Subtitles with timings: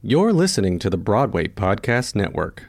[0.00, 2.68] You're listening to the Broadway Podcast Network.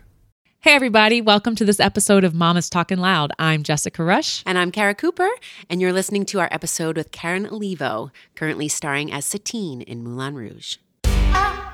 [0.62, 3.32] Hey, everybody, welcome to this episode of Mama's Talking Loud.
[3.38, 4.42] I'm Jessica Rush.
[4.48, 5.30] And I'm Kara Cooper,
[5.70, 10.34] and you're listening to our episode with Karen Olivo, currently starring as Satine in Moulin
[10.34, 10.78] Rouge.
[11.04, 11.69] Mama's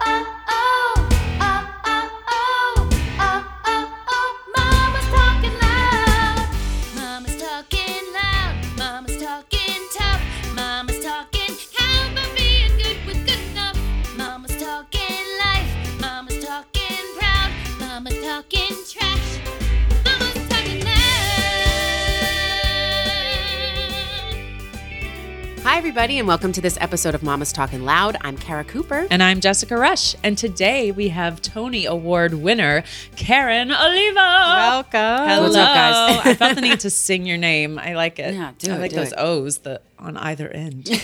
[25.65, 28.17] Hi, everybody, and welcome to this episode of Mama's Talking Loud.
[28.21, 29.07] I'm Kara Cooper.
[29.09, 30.15] And I'm Jessica Rush.
[30.23, 32.83] And today we have Tony Award winner,
[33.15, 34.13] Karen Olivo.
[34.13, 34.91] Welcome.
[34.93, 35.41] Hello.
[35.41, 36.21] What's up, guys?
[36.23, 37.79] I felt the need to sing your name.
[37.79, 38.35] I like it.
[38.35, 39.17] Yeah, do I it, like do those it.
[39.17, 40.87] O's the, on either end.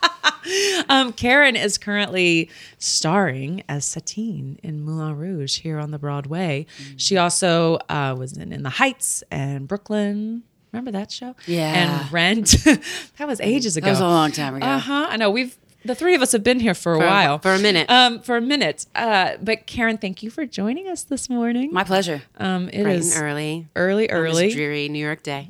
[0.88, 6.64] um, Karen is currently starring as Satine in Moulin Rouge here on the Broadway.
[6.80, 6.94] Mm.
[6.96, 10.44] She also uh, was in In the Heights and Brooklyn.
[10.72, 11.34] Remember that show?
[11.46, 11.72] Yeah.
[12.02, 12.56] And Rent.
[12.64, 13.86] that was ages ago.
[13.86, 14.66] That was a long time ago.
[14.66, 15.06] Uh huh.
[15.10, 15.30] I know.
[15.30, 17.38] We've the three of us have been here for a For- while.
[17.38, 17.88] for a minute.
[17.88, 18.84] Um, for a minute.
[18.96, 21.72] Uh, but Karen, thank you for joining us this morning.
[21.72, 22.20] My pleasure.
[22.36, 23.68] um, it Bright is early.
[23.76, 24.50] early, early.
[24.52, 25.48] dreary New York day.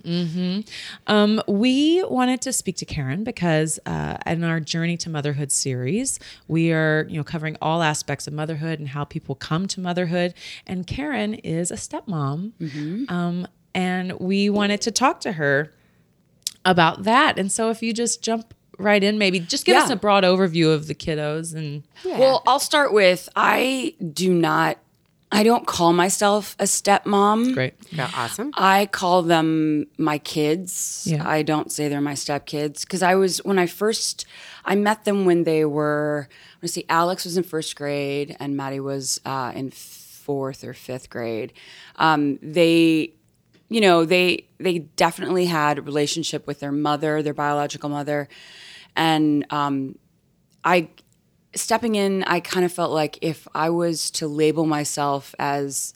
[1.06, 6.20] Um, we wanted to speak to Karen because uh, in our Journey to Motherhood series,
[6.46, 10.34] we are you know covering all aspects of motherhood and how people come to motherhood.
[10.66, 12.52] And Karen is a stepmom,
[13.11, 15.72] um, and we wanted to talk to her
[16.64, 17.38] about that.
[17.38, 20.72] And so, if you just jump right in, maybe just give us a broad overview
[20.74, 24.78] of the kiddos and Well, I'll start with I do not,
[25.32, 27.54] I don't call myself a stepmom.
[27.54, 27.74] great.
[27.90, 28.50] Yeah, awesome.
[28.54, 31.06] I call them my kids.
[31.10, 31.28] Yeah.
[31.28, 34.26] I don't say they're my stepkids because I was when I first
[34.64, 36.28] I met them when they were.
[36.62, 41.08] Let's see, Alex was in first grade and Maddie was uh, in fourth or fifth
[41.08, 41.52] grade.
[41.96, 43.12] Um, they,
[43.69, 48.29] you know, they they definitely had a relationship with their mother, their biological mother,
[48.96, 49.98] and um,
[50.64, 50.89] I
[51.55, 55.95] stepping in, I kind of felt like if I was to label myself as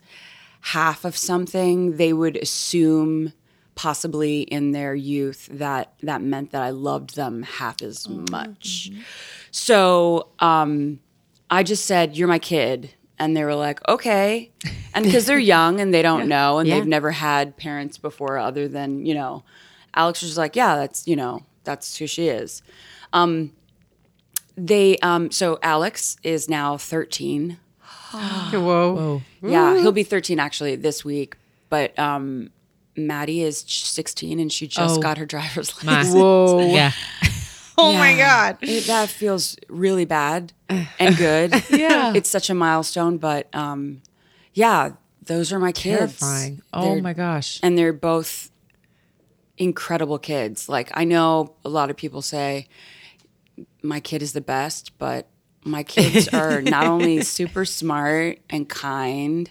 [0.60, 3.32] half of something, they would assume
[3.74, 8.90] possibly in their youth that that meant that I loved them half as much.
[9.50, 11.00] So um,
[11.50, 12.90] I just said, "You're my kid."
[13.22, 14.50] And they were like, okay.
[14.94, 16.74] And because they're young and they don't know and Yeah.
[16.76, 19.44] they've never had parents before other than, you know,
[19.94, 22.62] Alex was just like, yeah, that's, you know, that's who she is.
[23.12, 23.52] Um,
[24.56, 27.58] they, um, so Alex is now 13.
[28.12, 29.22] Whoa.
[29.40, 31.36] Yeah, he'll be 13 actually this week.
[31.68, 32.50] But um,
[32.96, 35.00] Maddie is 16 and she just Oh.
[35.00, 36.14] got her driver's My- license.
[36.16, 36.72] Whoa.
[36.74, 36.92] Yeah.
[37.78, 38.58] Oh my God.
[38.60, 41.52] that feels really bad and good.
[41.70, 42.12] Yeah.
[42.14, 43.18] It's such a milestone.
[43.18, 44.02] But um,
[44.52, 44.92] yeah,
[45.24, 46.18] those are my kids.
[46.18, 46.62] Terrifying.
[46.72, 47.60] Oh They're- my gosh.
[47.62, 48.50] and they're both
[49.58, 50.68] incredible kids.
[50.68, 52.68] Like I know a lot of people say
[53.82, 55.28] my kid is the best, but
[55.64, 59.50] my kids are not only super smart and kind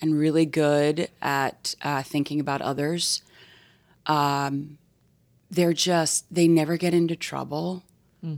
[0.00, 3.22] and really good at uh, thinking about others.
[4.06, 4.78] Um,
[5.54, 7.82] they're just they never get into trouble.
[8.20, 8.36] Hmm.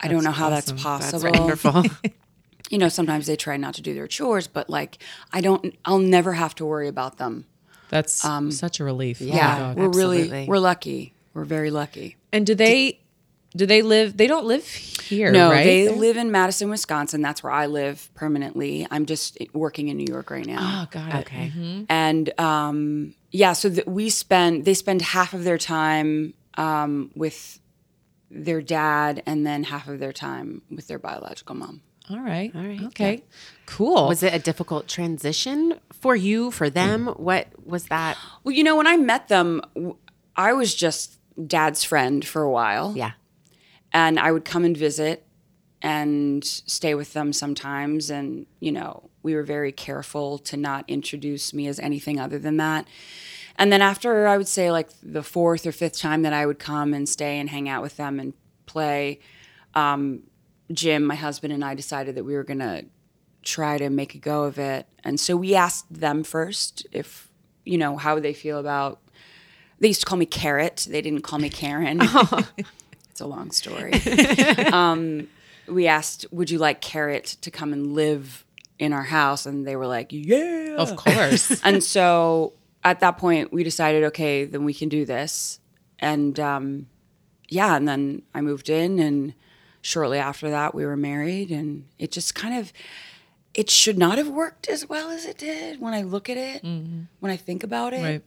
[0.00, 1.84] I don't know how that's possible Wonderful.
[2.70, 4.98] you know, sometimes they try not to do their chores, but like
[5.32, 7.46] I don't, I'll never have to worry about them.
[7.88, 9.20] That's um, such a relief.
[9.22, 9.76] Oh Yeah, God.
[9.78, 11.14] we're really we're lucky.
[11.34, 12.16] We're very lucky.
[12.32, 13.00] And do they
[13.56, 15.64] do they live they don't live here, No, right?
[15.64, 17.22] they live in Madison, Wisconsin.
[17.22, 18.86] That's where I live permanently.
[18.90, 20.82] I'm just working in New York right now.
[20.84, 21.18] Oh, got it.
[21.20, 21.52] okay.
[21.56, 21.84] Mm-hmm.
[21.88, 27.60] and um, yeah, so th- we spend they spend half of their time um, with
[28.30, 31.82] their dad, and then half of their time with their biological mom.
[32.10, 32.50] All right.
[32.54, 32.82] All right.
[32.84, 33.22] Okay.
[33.66, 34.08] Cool.
[34.08, 37.06] Was it a difficult transition for you, for them?
[37.08, 38.16] What was that?
[38.44, 39.60] Well, you know, when I met them,
[40.36, 42.94] I was just dad's friend for a while.
[42.96, 43.12] Yeah.
[43.92, 45.26] and I would come and visit
[45.82, 48.10] and stay with them sometimes.
[48.10, 52.56] And, you know, we were very careful to not introduce me as anything other than
[52.56, 52.88] that.
[53.56, 56.58] And then after, I would say, like the fourth or fifth time that I would
[56.58, 58.32] come and stay and hang out with them and
[58.64, 59.20] play,
[59.74, 60.22] um,
[60.72, 62.86] Jim, my husband, and I decided that we were going to
[63.42, 64.86] try to make a go of it.
[65.04, 67.28] And so we asked them first if,
[67.66, 68.98] you know, how they feel about.
[69.78, 70.86] They used to call me Carrot.
[70.88, 72.00] They didn't call me Karen.
[73.10, 73.92] it's a long story.
[74.72, 75.28] um,
[75.66, 78.46] we asked, "Would you like Carrot to come and live
[78.78, 81.60] in our house?" And they were like, "Yeah." Of course.
[81.64, 82.52] and so
[82.84, 85.58] at that point, we decided, okay, then we can do this.
[85.98, 86.86] And um,
[87.48, 89.34] yeah, and then I moved in and
[89.80, 92.72] shortly after that, we were married, and it just kind of
[93.54, 96.62] it should not have worked as well as it did when I look at it,
[96.62, 98.02] when I think about it.
[98.02, 98.22] Right.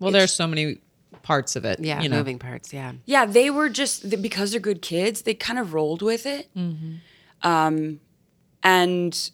[0.00, 0.78] Well, there's so many
[1.22, 1.80] parts of it.
[1.80, 2.18] Yeah, you know.
[2.18, 2.72] moving parts.
[2.72, 2.92] Yeah.
[3.06, 5.22] Yeah, they were just because they're good kids.
[5.22, 6.48] They kind of rolled with it,
[7.42, 8.00] um,
[8.62, 9.30] and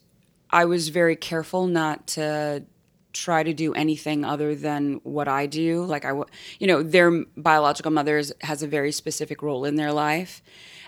[0.53, 2.65] I was very careful not to
[3.13, 5.85] try to do anything other than what I do.
[5.85, 6.13] Like I,
[6.59, 10.43] you know, their biological mother is- has a very specific role in their life,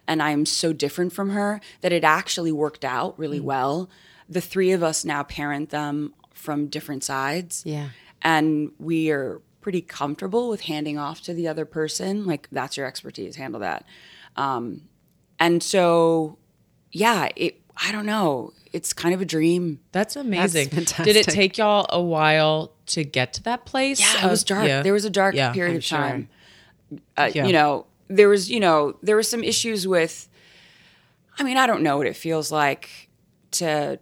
[0.06, 3.88] and I am so different from her that it actually worked out really well.
[4.28, 7.88] The three of us now parent them from different sides Yeah.
[8.22, 12.84] and we are pretty comfortable with handing off to the other person like that's your
[12.84, 13.84] expertise handle that
[14.34, 14.82] um,
[15.38, 16.36] and so
[16.90, 20.68] yeah it i don't know it's kind of a dream That's amazing.
[20.68, 24.00] Did it take y'all a while to get to that place?
[24.00, 24.82] yeah it was dark yeah.
[24.82, 25.98] there was a dark Yeah, period I'm of sure.
[25.98, 26.28] time
[27.16, 27.46] uh, Yeah.
[27.46, 30.28] you know there was you know there were some issues with
[31.38, 33.08] i mean i don't know what it feels like
[33.52, 33.98] to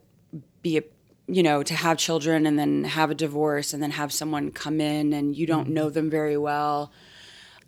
[0.62, 0.82] be a
[1.28, 4.80] you know to have children and then have a divorce and then have someone come
[4.80, 6.90] in and you don't know them very well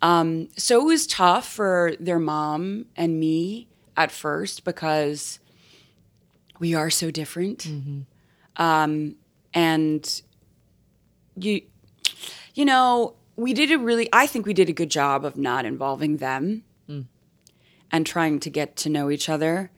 [0.01, 5.39] um, so it was tough for their mom and me at first because
[6.59, 7.67] we are so different.
[8.57, 9.15] Um,
[9.53, 10.21] and
[11.35, 11.61] you
[12.53, 15.65] you know we did a really i think we did a good job of not
[15.65, 16.63] involving them
[17.91, 19.69] and trying to get to know each other.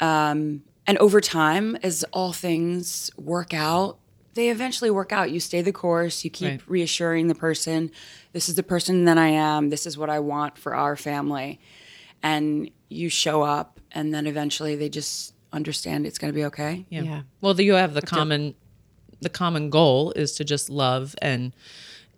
[0.00, 3.98] Um, and over time as all things work out
[4.34, 5.32] they eventually work out.
[5.32, 6.22] You stay the course.
[6.24, 6.60] You keep Right.
[6.68, 7.90] reassuring the person
[8.32, 9.70] this is the person that i am.
[9.70, 11.58] This is what i want for our family.
[12.22, 16.84] And you show up and then eventually they just understand it's going to be okay
[16.90, 17.02] Yeah.
[17.02, 17.22] Yeah.
[17.40, 18.54] Well, you have the common,
[19.20, 21.54] the common goal is to just love and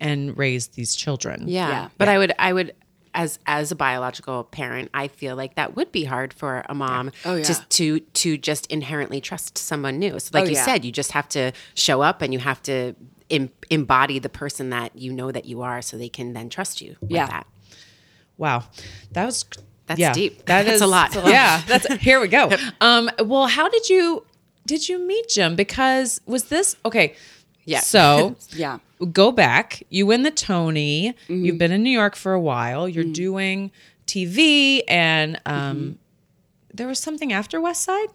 [0.00, 1.44] and raise these children.
[1.46, 1.68] Yeah.
[1.68, 1.88] Yeah.
[1.98, 2.74] But I would I would
[3.12, 7.10] as as a biological parent, I feel like that would be hard for a mom
[7.24, 7.42] Oh, yeah.
[7.44, 10.18] to to to just inherently trust someone new.
[10.18, 10.64] So like Oh, you yeah.
[10.64, 12.94] said, you just have to show up and you have to
[13.30, 16.80] em- embody the person that you know that you are so they can then trust
[16.80, 17.26] you with Yeah.
[17.26, 17.46] that.
[18.38, 18.64] Wow,
[19.12, 19.44] that was
[19.90, 20.46] That's yeah, deep.
[20.46, 21.14] That That's is a lot.
[21.14, 22.48] Yeah, that's here we go.
[22.80, 24.24] Um, well, how did you
[24.66, 25.56] did you meet Jim?
[25.56, 27.14] Because was this okay?
[27.64, 27.80] Yeah.
[27.80, 28.78] So yeah
[29.12, 29.82] go back.
[29.88, 31.14] You win the Tony.
[31.28, 31.44] Mm-hmm.
[31.44, 32.88] You've been in New York for a while.
[32.88, 33.70] You're doing
[34.06, 35.92] TV, and um, Mm-hmm.
[36.74, 38.08] there was something after West Side.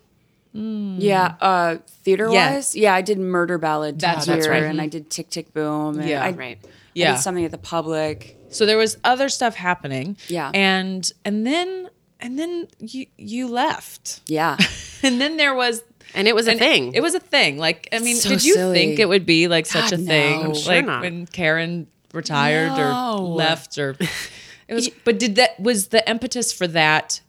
[0.53, 4.63] Yeah, uh, theater wise, yeah, I did Murder Ballad That's- that's right.
[4.63, 5.99] and I did Tick Tick Boom.
[5.99, 6.23] And Yeah.
[6.23, 6.57] I, Right.
[6.95, 7.11] I Yeah.
[7.15, 8.37] did something at the Public.
[8.49, 10.17] So there was other stuff happening.
[10.29, 10.51] Yeah.
[10.53, 11.89] and and then
[12.21, 14.57] and then you you left, Yeah,
[15.03, 15.83] and then there was
[16.13, 16.93] And it was a And thing.
[16.93, 17.57] It was a thing.
[17.57, 18.77] Like, I mean, So did you silly.
[18.77, 20.39] think it would be like such God, a thing?
[20.41, 20.45] no.
[20.49, 21.01] I'm sure like not.
[21.01, 23.97] when Karen retired or left or
[24.69, 27.19] it was but did that was the impetus for that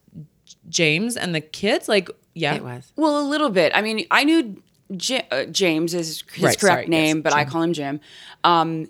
[0.69, 1.89] James and the kids?
[1.89, 2.55] Like, yeah.
[2.55, 2.93] it was.
[2.97, 3.73] well, a little bit.
[3.75, 4.63] I mean, I knew
[4.97, 8.01] J- uh, James is his Right, correct sorry, name, yes, but I call him Jim.
[8.45, 8.89] Um,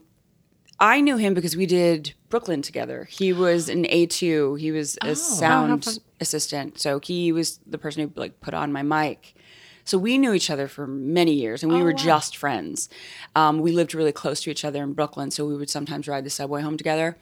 [0.79, 3.09] I knew him because we did Brooklyn together.
[3.11, 4.57] He was an A two.
[4.57, 5.09] He was Oh.
[5.11, 9.35] a sound assistant, so he was the person who like put on my mic.
[9.85, 12.89] So we knew each other for many years, and we Oh, were just friends.
[13.37, 16.25] Um, we lived really close to each other in Brooklyn, so we would sometimes ride
[16.25, 17.17] the subway home together.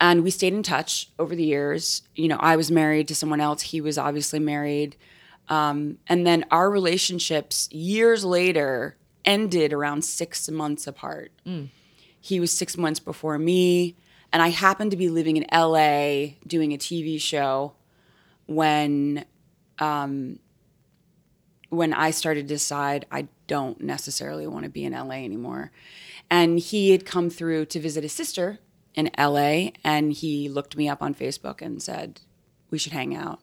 [0.00, 2.02] And we stayed in touch over the years.
[2.16, 3.60] You know, I was married to someone else.
[3.60, 4.96] He was obviously married.
[5.50, 11.32] Um, and then our relationships years later ended around six months apart.
[12.20, 13.96] He was six months before me.
[14.32, 17.72] And I happened to be living in LA doing a TV show
[18.46, 19.24] when
[19.78, 20.38] um,
[21.70, 25.72] when I started to decide I don't necessarily want to be in LA anymore.
[26.30, 28.58] And he had come through to visit his sister
[28.94, 32.20] in LA and he looked me up on Facebook and said,
[32.70, 33.40] We should hang out.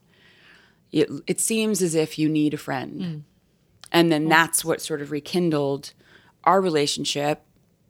[0.92, 3.02] It, it seems as if you need a friend.
[3.92, 5.94] And then that's what sort of rekindled
[6.44, 7.42] our relationship.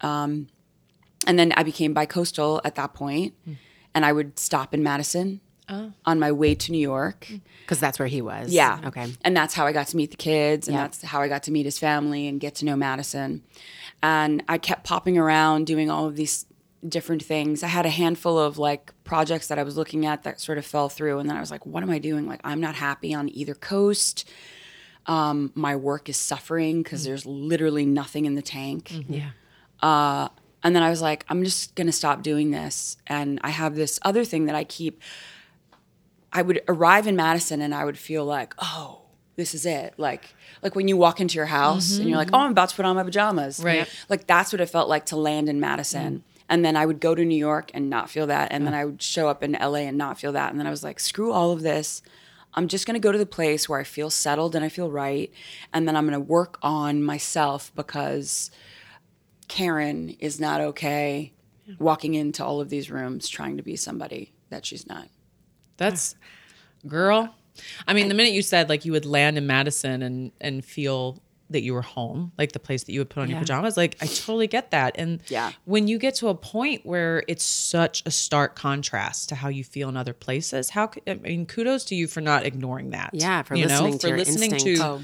[0.02, 0.48] Um,
[1.28, 3.58] and then I became bi-coastal at that point, mm.
[3.94, 5.92] and I would stop in Madison oh.
[6.06, 7.28] on my way to New York.
[7.30, 7.42] Mm.
[7.62, 8.52] Because that's where he was.
[8.52, 8.80] Yeah.
[8.86, 9.14] Okay.
[9.24, 11.52] And that's how I got to meet the kids, and that's how I got to
[11.52, 13.44] meet his family and get to know Madison.
[14.02, 16.46] And I kept popping around doing all of these
[16.88, 17.64] different things.
[17.64, 20.66] I had a handful of like projects that I was looking at that sort of
[20.66, 22.28] fell through, and then I was like, "What am I doing?
[22.28, 24.30] Like, I'm not happy on either coast.
[25.08, 27.06] Um, my work is suffering because mm.
[27.06, 29.14] there's literally nothing in the tank." Mm-hmm.
[29.14, 29.30] Yeah.
[29.82, 30.30] Uh,
[30.68, 32.98] And then I was like, I'm just going to stop doing this.
[33.08, 35.02] And I have this other thing that I keep.
[36.34, 39.04] I would arrive in Madison and I would feel like, oh,
[39.38, 39.94] this is it.
[39.96, 42.36] Like, like when you walk into your house and you're like, mm-hmm.
[42.36, 43.64] oh, I'm about to put on my pajamas.
[43.64, 43.88] Right.
[44.10, 46.16] Like that's what it felt like to land in Madison.
[46.16, 46.44] Mm-hmm.
[46.50, 48.52] And then I would go to New York and not feel that.
[48.52, 50.52] And then I would show up in LA and not feel that.
[50.52, 52.02] And then I was like, screw all of this.
[52.56, 54.92] I'm just going to go to the place where I feel settled and I feel
[54.92, 55.32] right.
[55.74, 58.52] And then I'm going to work on myself because
[59.48, 61.34] Karen is not okay
[61.80, 65.08] walking into all of these rooms trying to be somebody that she's not.
[65.78, 66.16] That's
[66.88, 67.34] girl.
[67.88, 71.18] I mean, the minute you said like you would land in Madison and and feel
[71.50, 73.96] that you were home, like the place that you would put on your pajamas, like
[74.02, 74.96] I totally get that.
[74.98, 75.54] And Yeah.
[75.64, 79.64] when you get to a point where it's such a stark contrast to how you
[79.64, 83.12] feel in other places, how I mean, kudos to you for not ignoring that.
[83.14, 84.80] Yeah, for you listening know, to for your listening instincts.
[84.82, 85.02] to Oh.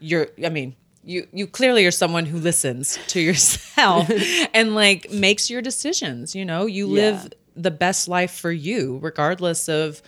[0.00, 0.28] your.
[0.44, 0.76] I mean.
[1.08, 4.10] You, you clearly are someone who listens to yourself
[4.54, 9.68] and like makes your decisions you know you live the best life for you regardless
[9.68, 10.02] of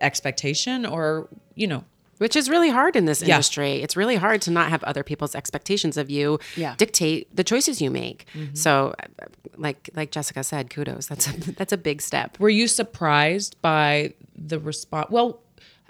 [0.00, 1.84] expectation or you know
[2.18, 3.34] which is really hard in this Yeah.
[3.34, 3.82] industry.
[3.82, 6.76] It's really hard to not have other people's expectations of you Yeah.
[6.76, 8.26] dictate the choices you make.
[8.34, 8.54] Mm-hmm.
[8.54, 8.94] So,
[9.56, 11.06] like like Jessica said, kudos.
[11.08, 12.38] That's a, that's a big step.
[12.38, 15.40] were you surprised by the response well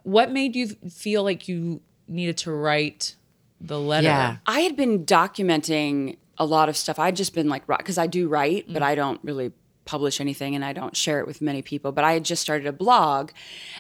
[0.05, 3.15] what made you feel like you needed to write
[3.63, 4.37] the letter Yeah.
[4.47, 6.99] I had been documenting a lot of stuff.
[6.99, 8.87] I'd just been like, because I do write, but mm.
[8.87, 9.53] I don't really
[9.85, 11.93] publish anything and I don't share it with many people.
[11.93, 13.31] But I had just started a blog.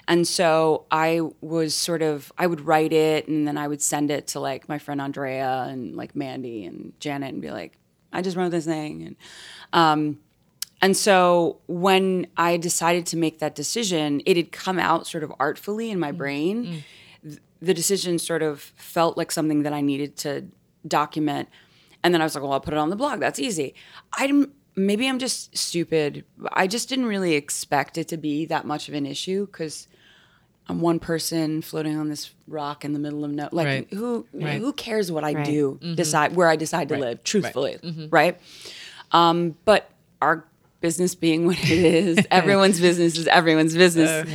[0.09, 4.11] And so I was sort of, I would write it and then I would send
[4.11, 7.79] it to like my friend Andrea and like Mandy and Janet and be like,
[8.12, 9.03] I just wrote this thing.
[9.03, 9.17] And,
[9.73, 10.19] um,
[10.83, 15.33] and so when I decided to make that decision, it had come out sort of
[15.39, 16.17] artfully in my mm.
[16.17, 16.65] brain.
[16.65, 16.85] Th-
[17.62, 20.45] The decision sort of felt like something that I needed to
[20.87, 21.49] document.
[22.02, 23.21] And then I was like, well, I'll put it on the blog.
[23.21, 23.75] That's easy.
[24.19, 26.25] I didn't, maybe I'm just stupid.
[26.52, 29.87] I just didn't really expect it to be that much of an issue because
[30.69, 33.88] I'm one person floating on this rock in the middle of no like Right.
[33.92, 34.59] who Right.
[34.61, 35.45] who cares what I Right.
[35.45, 37.78] do decide where I decide to live truthfully
[38.11, 38.38] right
[39.12, 39.90] um, but
[40.21, 40.45] our
[40.81, 44.28] business being what it is, everyone's business is everyone's business.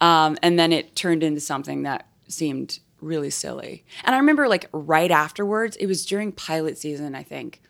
[0.00, 3.84] Um, and then it turned into something that seemed really silly.
[4.04, 7.60] And I remember like right afterwards, it was during pilot season, I think.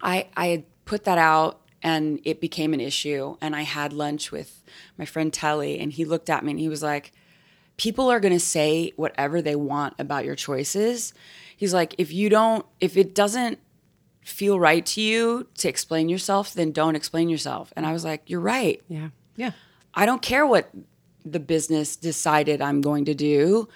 [0.00, 3.36] I I had put that out and it became an issue.
[3.40, 4.62] And I had lunch with
[4.96, 7.12] my friend Telly, and he looked at me and he was like,
[7.76, 11.14] people are going to say whatever they want about your choices.
[11.56, 13.58] He's like, if you don't, if it doesn't
[14.24, 17.72] feel right to you to explain yourself, then don't explain yourself.
[17.76, 18.82] And I was like, you're right.
[18.88, 19.08] Yeah.
[19.36, 19.52] yeah
[19.94, 20.70] I don't care what
[21.32, 23.68] the business decided I'm going to do.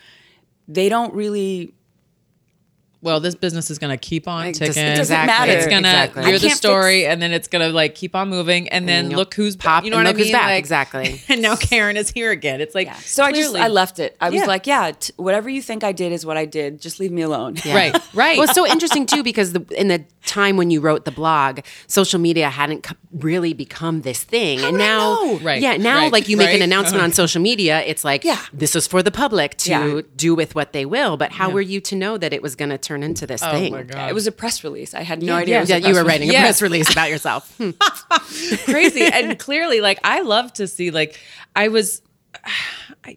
[0.69, 1.75] They don't really.
[3.03, 5.53] Well this business is going to keep on It ticking just- it doesn't matter.
[5.53, 6.31] it's going to Exactly.
[6.31, 9.11] you're the can't story and then it's going to like keep on moving and then
[9.11, 11.21] you'll look who's pop you know what i mean back, Like- exactly.
[11.29, 14.17] and now karen is here again it's like So I just I left it.
[14.21, 14.47] I was Yeah.
[14.47, 16.81] like, yeah, t- whatever you think I did is what I did.
[16.81, 17.57] Just leave me alone.
[17.67, 21.05] right right Well, it's so interesting too because the, in the time when you wrote
[21.05, 25.39] the blog, social media hadn't co- really become this thing, and would I now, know?
[25.41, 26.63] Right, yeah, now right, like you make an right.
[26.63, 28.39] announcement on social media, it's like, Yeah.
[28.53, 30.01] this is for the public to Yeah.
[30.17, 31.17] do with what they will.
[31.17, 33.73] But how were you to know that it was going to turn into this thing?
[33.73, 34.93] oh my god It was a press release.
[34.95, 35.55] I had no idea.
[35.55, 36.09] Yeah, it was a yeah, you press were release.
[36.13, 36.43] writing a Yes.
[36.43, 37.57] press release about yourself.
[37.57, 37.71] Hmm.
[38.71, 41.19] crazy and clearly like i love to see like
[41.57, 42.03] i was
[43.05, 43.17] i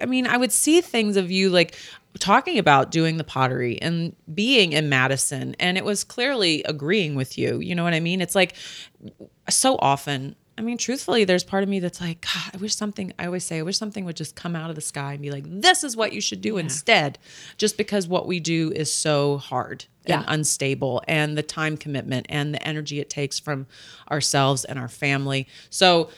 [0.00, 1.76] i mean i would see things of you like
[2.18, 7.36] talking about doing the pottery and being in madison and it was clearly agreeing with
[7.36, 8.54] you you know what i mean it's like
[9.50, 13.12] so often I mean, truthfully, there's part of me that's like, God, I wish something,
[13.18, 15.30] I always say, I wish something would just come out of the sky and be
[15.30, 17.18] like, this is what you should do instead.
[17.58, 22.54] Just because what we do is so hard and unstable and the time commitment and
[22.54, 23.66] the energy it takes from
[24.10, 25.46] ourselves and our family.
[25.68, 26.08] So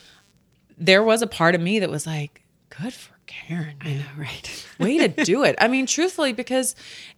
[0.77, 3.75] there was a part of me that was like, good for Karen.
[3.81, 4.67] I know, right.
[4.79, 5.57] way to do it.
[5.61, 6.77] I mean, truthfully, because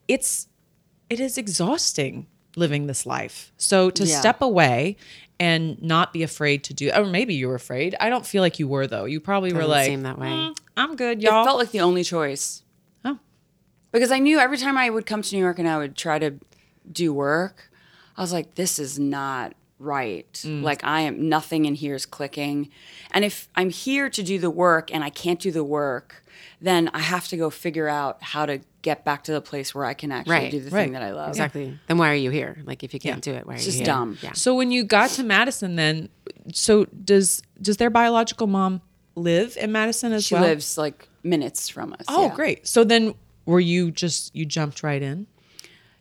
[0.09, 0.49] it's
[1.11, 3.53] it is exhausting living this life.
[3.59, 4.21] So to Yeah.
[4.21, 4.97] step away
[5.41, 7.97] and not be afraid to do, or maybe you were afraid.
[7.99, 9.07] I don't feel like you were though.
[9.07, 10.29] You probably were Doesn't like, seem that way.
[10.29, 11.43] "Mm, I'm good, y'all.
[11.43, 12.63] it felt like the only choice.
[13.05, 13.19] Oh.
[13.91, 16.19] Because I knew every time I would come to New York and I would try
[16.19, 16.35] to
[16.93, 17.71] do work,
[18.19, 20.31] I was like, this is not right.
[20.45, 20.63] Mm.
[20.63, 22.69] Like I am nothing in here is clicking.
[23.11, 26.23] And if I'm here to do the work and I can't do the work,
[26.61, 29.85] then I have to go figure out how to get back to the place where
[29.85, 30.85] I can actually Right, do the right.
[30.85, 31.29] thing that I love.
[31.31, 31.79] Exactly.
[31.87, 32.59] Then why are you here?
[32.65, 33.87] Like, if you can't do it, why are It's you just here?
[33.87, 34.19] dumb.
[34.23, 34.33] Yeah.
[34.33, 36.09] So when you got to Madison, then,
[36.53, 38.81] so does does their biological mom
[39.17, 40.45] live in Madison as She well?
[40.45, 42.07] She lives like minutes from us.
[42.09, 42.35] Oh, yeah.
[42.35, 42.67] great.
[42.67, 43.15] So then,
[43.45, 45.27] were you just you jumped right in?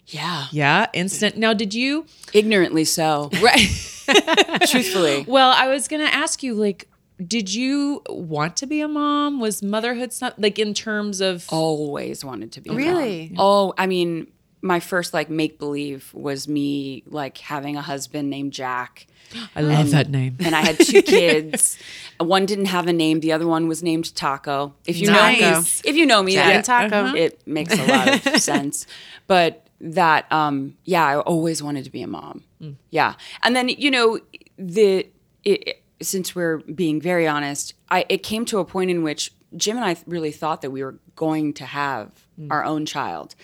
[0.07, 0.45] Yeah.
[0.51, 1.37] Yeah, instant.
[1.37, 2.05] Now, did you?
[2.33, 3.29] Ignorantly so.
[3.41, 3.59] Right.
[4.67, 5.25] Truthfully.
[5.27, 6.87] Well, I was gonna ask you, like,
[7.25, 9.39] did you want to be a mom?
[9.39, 11.45] Was motherhood some, like in terms of?
[11.49, 12.77] always wanted to be a mom.
[12.81, 13.35] Really?
[13.37, 14.27] Oh, I mean,
[14.61, 19.07] my first like make believe was me like having a husband named Jack.
[19.55, 20.37] I love that name.
[20.39, 21.77] and I had two kids.
[22.19, 23.19] One didn't have a name.
[23.19, 24.73] The other one was named Taco.
[24.85, 25.83] If you know Nice.
[25.83, 27.15] me, if you know me, Jack that, and Taco.
[27.17, 28.85] it makes a lot of sense.
[29.27, 32.43] But that, um, yeah, I always wanted to be a mom.
[32.89, 34.19] Yeah, and then you know
[34.57, 35.07] the
[35.45, 39.33] it, it- since we're being very honest, I it came to a point in which
[39.55, 42.47] Jim and I really thought that we were going to have mm.
[42.51, 43.35] our own child,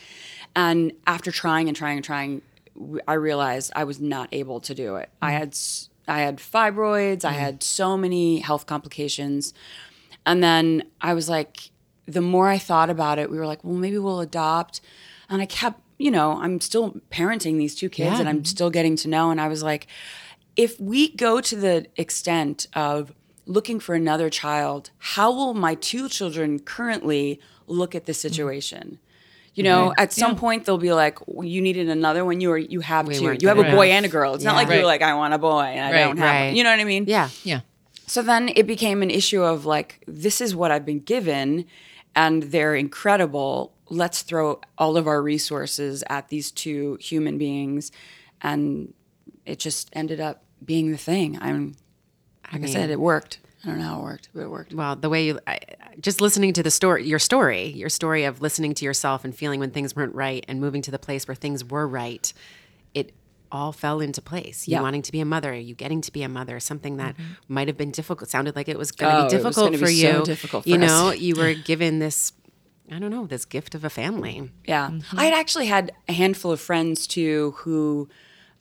[0.55, 2.41] and after trying and trying and trying,
[3.07, 5.09] I realized I was not able to do it.
[5.21, 5.37] I mm.
[5.39, 5.57] had
[6.07, 7.25] I had fibroids.
[7.25, 7.39] I mm.
[7.39, 9.53] had so many health complications,
[10.25, 11.71] and then I was like,
[12.05, 14.81] the more I thought about it, we were like, well, maybe we'll adopt.
[15.29, 18.45] And I kept, you know, I'm still parenting these two kids, and I'm mm-hmm.
[18.45, 19.31] still getting to know.
[19.31, 19.87] And I was like,
[20.55, 23.13] if we go to the extent of
[23.45, 28.99] looking for another child, how will my two children currently look at the situation?
[29.53, 32.41] You know, at some point they'll be like, well, "You needed another one.
[32.41, 33.37] You are you have We two.
[33.39, 34.33] You have a boy enough." and a girl.
[34.33, 34.77] It's not like Right.
[34.79, 36.47] you're like, I want a boy and I Right, don't have.
[36.47, 36.55] One.
[36.57, 37.05] You know what I mean?
[37.07, 37.29] Yeah.
[37.43, 37.61] Yeah.
[38.05, 41.65] So then it became an issue of like, this is what I've been given,
[42.15, 43.71] and they're incredible.
[43.89, 47.91] Let's throw all of our resources at these two human beings,
[48.41, 48.93] and
[49.45, 51.37] it just ended up being the thing.
[51.41, 51.75] I'm,
[52.51, 53.39] like I, said, it worked.
[53.63, 54.73] I don't know how it worked, but it worked.
[54.73, 55.59] Well, the way you I,
[55.99, 59.59] just listening to the story, your story, your story of listening to yourself and feeling
[59.59, 62.31] when things weren't right and moving to the place where things were right,
[62.93, 63.13] it
[63.51, 64.67] all fell into place.
[64.67, 67.15] You wanting to be a mother, you getting to be a mother, something that
[67.47, 68.29] might have been difficult.
[68.29, 69.25] Sounded like it was going to Mm-hmm.
[69.25, 70.11] Oh, be it was difficult for be you.
[70.11, 70.81] so difficult for you us.
[70.81, 72.33] know, you were given this.
[72.91, 74.51] I don't know this gift of a family.
[74.67, 74.91] Yeah.
[75.17, 78.09] I had actually had a handful of friends too who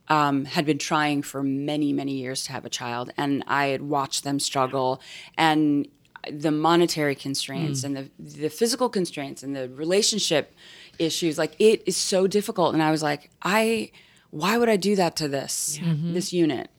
[0.09, 3.83] um, had been trying for many, many years to have a child, and I had
[3.83, 5.01] watched them struggle.
[5.37, 5.89] And
[6.31, 10.55] the monetary constraints and the, the physical constraints and the relationship
[10.99, 12.73] issues, like it is so difficult.
[12.73, 13.91] And I was like, I,
[14.31, 15.79] why would I do that to this,
[16.15, 16.71] this unit?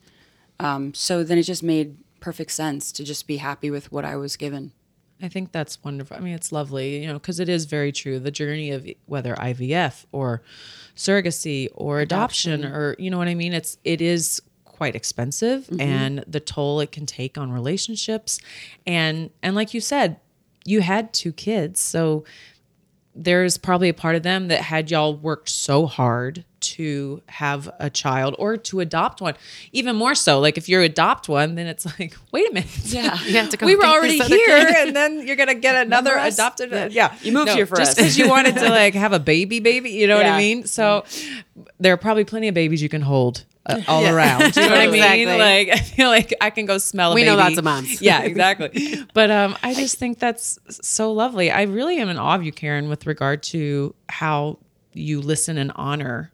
[0.60, 4.15] Um, so then it just made perfect sense to just be happy with what I
[4.15, 4.72] was given.
[5.22, 6.17] I think that's wonderful.
[6.17, 8.19] I mean, it's lovely, you know, because it is very true.
[8.19, 10.41] The journey of whether IVF or
[10.95, 13.53] surrogacy or adoption, or you know what I mean.
[13.53, 15.81] It's it is quite expensive, mm-hmm.
[15.81, 18.40] and the toll it can take on relationships,
[18.85, 20.20] and and like you said,
[20.66, 22.25] you had two kids, so
[23.16, 26.44] there's probably a part of them that had y'all worked so hard
[26.77, 29.35] to have a child or to adopt one.
[29.72, 32.70] Even more so like if you adopt one then it's like wait a minute.
[32.85, 33.18] Yeah.
[33.24, 36.33] You have to go we were already here and then you're gonna get another us?
[36.35, 37.96] adopted yeah, You moved here for just us.
[37.96, 40.66] because you wanted to like have a baby baby you know what i mean?
[40.66, 41.03] So
[41.79, 44.77] there are probably plenty of babies you can hold uh, all around you know what
[44.79, 45.27] i mean?
[45.27, 47.31] Like i feel like i can go smell a We baby.
[47.31, 48.01] know lots of moms.
[48.01, 49.03] yeah exactly.
[49.14, 51.50] But um i just think that's so lovely.
[51.51, 54.59] I really am in awe of you karen with regard to how
[54.94, 56.31] you listen and honor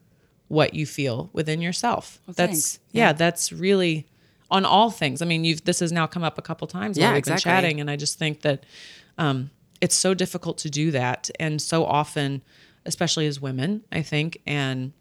[0.52, 2.80] what you feel within yourself that's thanks.
[2.92, 4.06] yeah that's really
[4.50, 7.06] on all things i mean you've this has now come up a couple times Yeah,
[7.06, 7.50] while we've exactly.
[7.50, 8.66] been chatting and i just think that
[9.18, 12.42] um, it's so difficult to do that and so often
[12.86, 14.92] especially as women i think and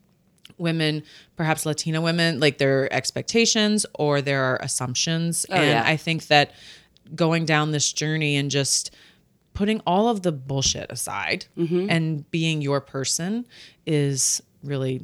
[0.57, 1.03] women
[1.37, 5.83] perhaps latina women like their expectations or their assumptions and yeah.
[5.85, 6.53] i think that
[7.17, 8.95] going down this journey and just
[9.53, 13.45] putting all of the bullshit aside and being your person
[13.85, 15.03] is really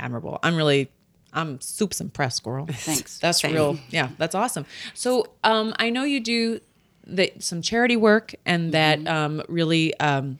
[0.00, 0.38] admirable.
[0.42, 0.90] I'm really
[1.32, 2.66] i'm super impressed girl.
[2.66, 3.18] Thanks.
[3.22, 3.52] that's Same.
[3.52, 4.66] real yeah that's awesome.
[4.94, 6.60] So um i know you do
[7.06, 10.38] the, some charity work and that um really um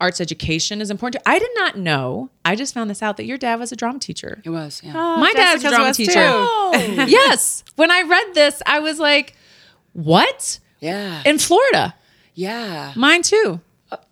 [0.00, 2.30] arts education is important i did not know.
[2.44, 4.40] I just found this out that your dad was a drama teacher.
[4.44, 4.92] It was, yeah.
[4.92, 6.12] my dad's a drama was teacher.
[7.06, 7.62] yes.
[7.76, 9.36] When i read this i was like
[9.92, 10.58] what?
[10.80, 11.22] Yeah.
[11.26, 11.94] in florida.
[12.34, 12.92] Yeah.
[12.96, 13.60] mine too.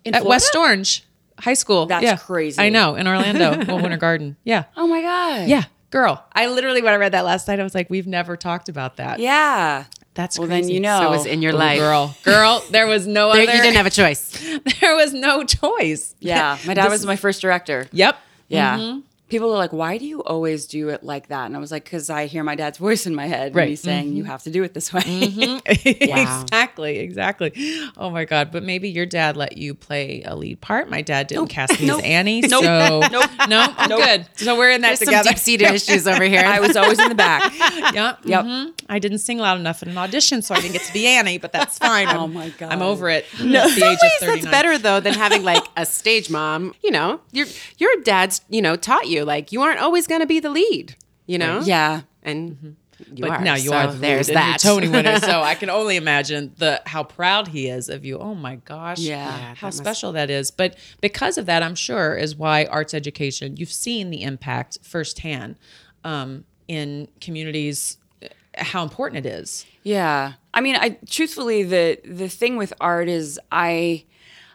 [0.03, 0.29] In at Florida?
[0.29, 1.05] west orange
[1.39, 2.17] high school That's yeah.
[2.17, 2.61] crazy.
[2.61, 5.47] i know in orlando well, winter garden yeah Oh my God.
[5.47, 8.37] yeah girl i literally when i read that last night i was like we've never
[8.37, 9.85] talked about that Yeah.
[10.13, 10.61] that's Well, crazy.
[10.67, 10.99] then you know.
[11.01, 11.79] So it was in your Oh, life.
[11.79, 14.31] girl girl there was no There, other you didn't have a choice.
[14.81, 16.57] there was no choice Yeah.
[16.65, 17.87] My dad was my first director.
[17.91, 18.17] yep
[18.49, 18.77] Yeah.
[18.77, 18.99] Mm-hmm.
[19.29, 21.45] People are like, why do you always do it like that?
[21.45, 23.55] And I was like, because I hear my dad's voice in my head.
[23.55, 23.61] Right.
[23.63, 25.01] And he's saying, you have to do it this way.
[26.09, 26.41] Wow.
[26.43, 27.53] exactly, exactly.
[27.97, 28.51] Oh my god!
[28.51, 30.89] But maybe your dad let you play a lead part.
[30.89, 34.25] My dad didn't cast me as Annie, so nope, no, I'm good.
[34.35, 35.29] So we're in that There's some together.
[35.29, 36.43] deep seated issues over here.
[36.45, 37.53] I was always in the back.
[37.93, 38.45] Yep, Yep.
[38.45, 38.73] mhm.
[38.89, 41.37] I didn't sing loud enough in an audition, so I didn't get to be Annie.
[41.37, 42.07] But that's fine.
[42.07, 42.71] I'm, Oh my God.
[42.71, 43.25] I'm over it.
[43.41, 44.41] No, at the age of ways 39.
[44.41, 46.73] that's better though than having like a stage mom.
[46.83, 47.45] You know, your
[47.77, 50.95] your dad's you know taught you like you aren't always going to be the lead.
[51.27, 52.01] You know, Yeah.
[52.23, 52.75] and
[53.13, 54.57] You but are, now you so are the there's that.
[54.61, 55.19] Tony winner.
[55.19, 58.17] So I can only imagine the how proud he is of you.
[58.17, 58.99] Oh my gosh.
[58.99, 59.25] Yeah.
[59.25, 60.49] Yeah, how that must- special that is.
[60.51, 65.55] But because of that, I'm sure is why arts education, you've seen the impact firsthand
[66.03, 69.65] um, in communities, uh, how important it is.
[69.83, 70.33] Yeah.
[70.53, 74.03] I mean, I truthfully the the thing with art is I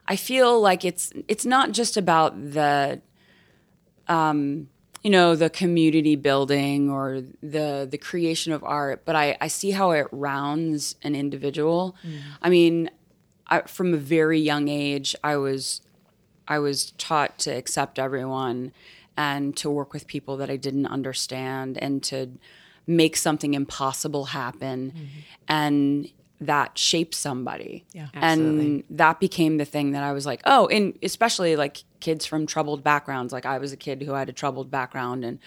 [0.09, 3.01] I feel like it's it's not just about the
[4.09, 4.69] um
[5.03, 9.73] you know the community building or the the creation of art, but I I see
[9.73, 11.95] how it rounds an individual.
[12.41, 12.91] I mean,
[13.47, 15.83] I, from a very young age, I was
[16.49, 18.73] I was taught to accept everyone
[19.17, 22.31] and to work with people that I didn't understand and to
[22.87, 24.93] make something impossible happen.
[25.49, 27.85] And that shaped somebody.
[27.93, 28.09] Yeah.
[28.13, 32.47] And that became the thing that I was like, oh, and especially like kids from
[32.47, 33.33] troubled backgrounds.
[33.33, 35.25] Like I was a kid who had a troubled background.
[35.25, 35.39] And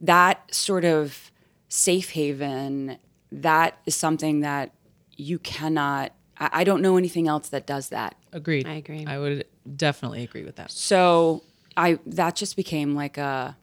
[0.00, 1.30] that sort of
[1.68, 2.98] safe haven,
[3.32, 4.72] that is something that
[5.16, 8.14] you cannot, I, I don't know anything else that does that.
[8.32, 8.66] Agreed.
[8.66, 9.04] I agree.
[9.06, 9.44] I would
[9.76, 10.70] definitely agree with that.
[10.70, 11.42] so
[11.76, 13.56] I that just became like a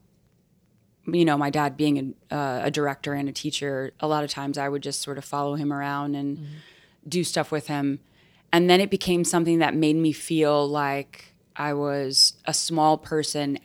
[1.08, 4.30] you know my dad being a, uh, a director and a teacher a lot of
[4.30, 6.46] times I would just sort of follow him around and
[7.08, 8.00] do stuff with him.
[8.52, 13.60] And then it became something that made me feel like I was a small person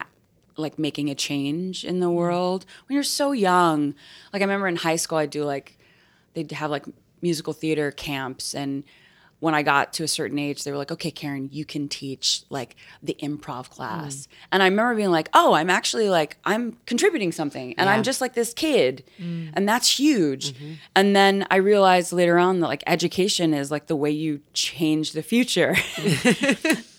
[0.57, 2.66] like making a change in the world.
[2.87, 3.94] When you're so young
[4.33, 5.78] like I remember in high school I'd do like
[6.35, 6.87] they'd have like
[7.20, 8.85] musical theater camps and
[9.42, 12.44] when I got to a certain age, they were like, okay, Karen, you can teach
[12.48, 14.14] like the improv class.
[14.14, 14.28] Mm.
[14.52, 18.20] And I remember being like, oh, I'm actually like, I'm contributing something and I'm just
[18.20, 19.02] like this kid.
[19.20, 19.50] Mm.
[19.55, 20.52] And that's huge.
[20.52, 20.72] Mm-hmm.
[20.94, 25.11] And then I realized later on that like education is like the way you change
[25.11, 25.74] the future.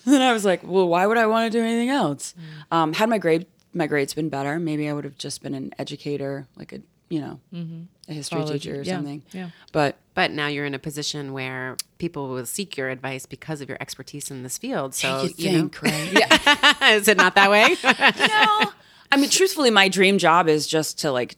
[0.06, 2.36] and I was like, well, why would I want to do anything else?
[2.38, 2.76] Mm.
[2.76, 5.74] Um, had my grade, my grades been better, maybe I would have just been an
[5.80, 6.82] educator, like a,
[7.14, 7.84] you know, mm-hmm.
[8.10, 9.22] a history Followed teacher or Yeah, something.
[9.32, 9.50] yeah.
[9.72, 13.70] But But now you're in a position where people will seek your advice because of
[13.70, 14.96] your expertise in this field.
[14.96, 16.82] So you you know, think, right?
[16.94, 17.76] is it not that way?
[17.84, 18.72] no.
[19.12, 21.36] I mean, truthfully, my dream job is just to like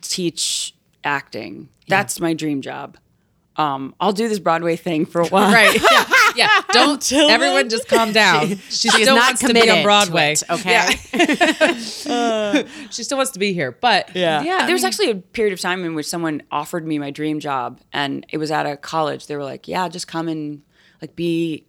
[0.00, 1.70] teach acting.
[1.88, 2.98] That's my dream job.
[3.58, 5.52] Um, I'll do this Broadway thing for a while.
[5.52, 5.80] Right.
[5.90, 6.04] Yeah.
[6.36, 6.60] Yeah.
[6.72, 8.48] Don't everyone just calm down.
[8.48, 10.32] She, She is still not wants to be on Broadway.
[10.32, 10.90] it, okay.
[12.90, 13.72] She still wants to be here.
[13.72, 14.42] But Yeah.
[14.42, 14.58] yeah.
[14.62, 17.10] I There was mean, actually a period of time in which someone offered me my
[17.10, 19.26] dream job and it was at a college.
[19.26, 20.62] They were like, "Yeah, just come and
[21.00, 21.64] like be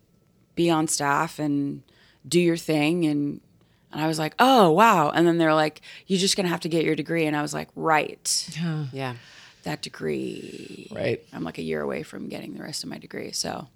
[0.55, 1.83] be on staff and
[2.27, 3.41] do your thing." And
[3.91, 6.59] and I was like, "Oh, wow." And then they're like, "You're just going to have
[6.61, 8.49] to get your degree." And I was like, "Right."
[8.91, 9.15] yeah.
[9.67, 10.87] That degree.
[10.95, 11.21] Right.
[11.33, 13.33] I'm like a year away from getting the rest of my degree.
[13.33, 13.67] So,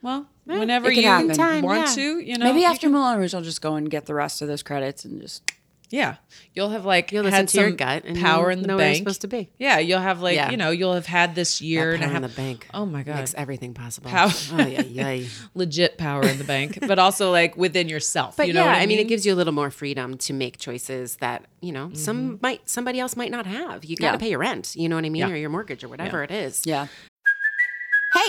[0.00, 1.34] well, whenever you happen.
[1.34, 1.94] Time, want yeah.
[1.94, 2.44] to, you know.
[2.44, 5.04] Maybe after can- Moulin Rouge, I'll just go and get the rest of those credits
[5.04, 5.42] and just.
[5.90, 6.16] Yeah,
[6.54, 8.86] you'll have like You'll listen had to your gut and power in the know where
[8.86, 9.50] you're supposed to be.
[9.58, 10.50] Yeah, you'll have like Yeah.
[10.50, 12.66] you know you'll have had this year and a half in the bank.
[12.72, 14.08] Oh my god, Makes everything possible.
[14.10, 14.30] Power.
[14.52, 14.82] Oh, yeah,
[15.16, 15.26] yeah.
[15.54, 18.36] legit power in the bank, but also like within yourself.
[18.36, 20.32] But you know yeah, what I mean, it gives you a little more freedom to
[20.32, 23.84] make choices that you know some might somebody else might not have.
[23.84, 24.14] You got to Mm-hmm.
[24.14, 24.16] Yeah.
[24.18, 26.62] pay your rent, you know what I mean, or your mortgage or whatever it is.
[26.66, 26.86] Yeah.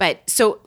[0.00, 0.58] but so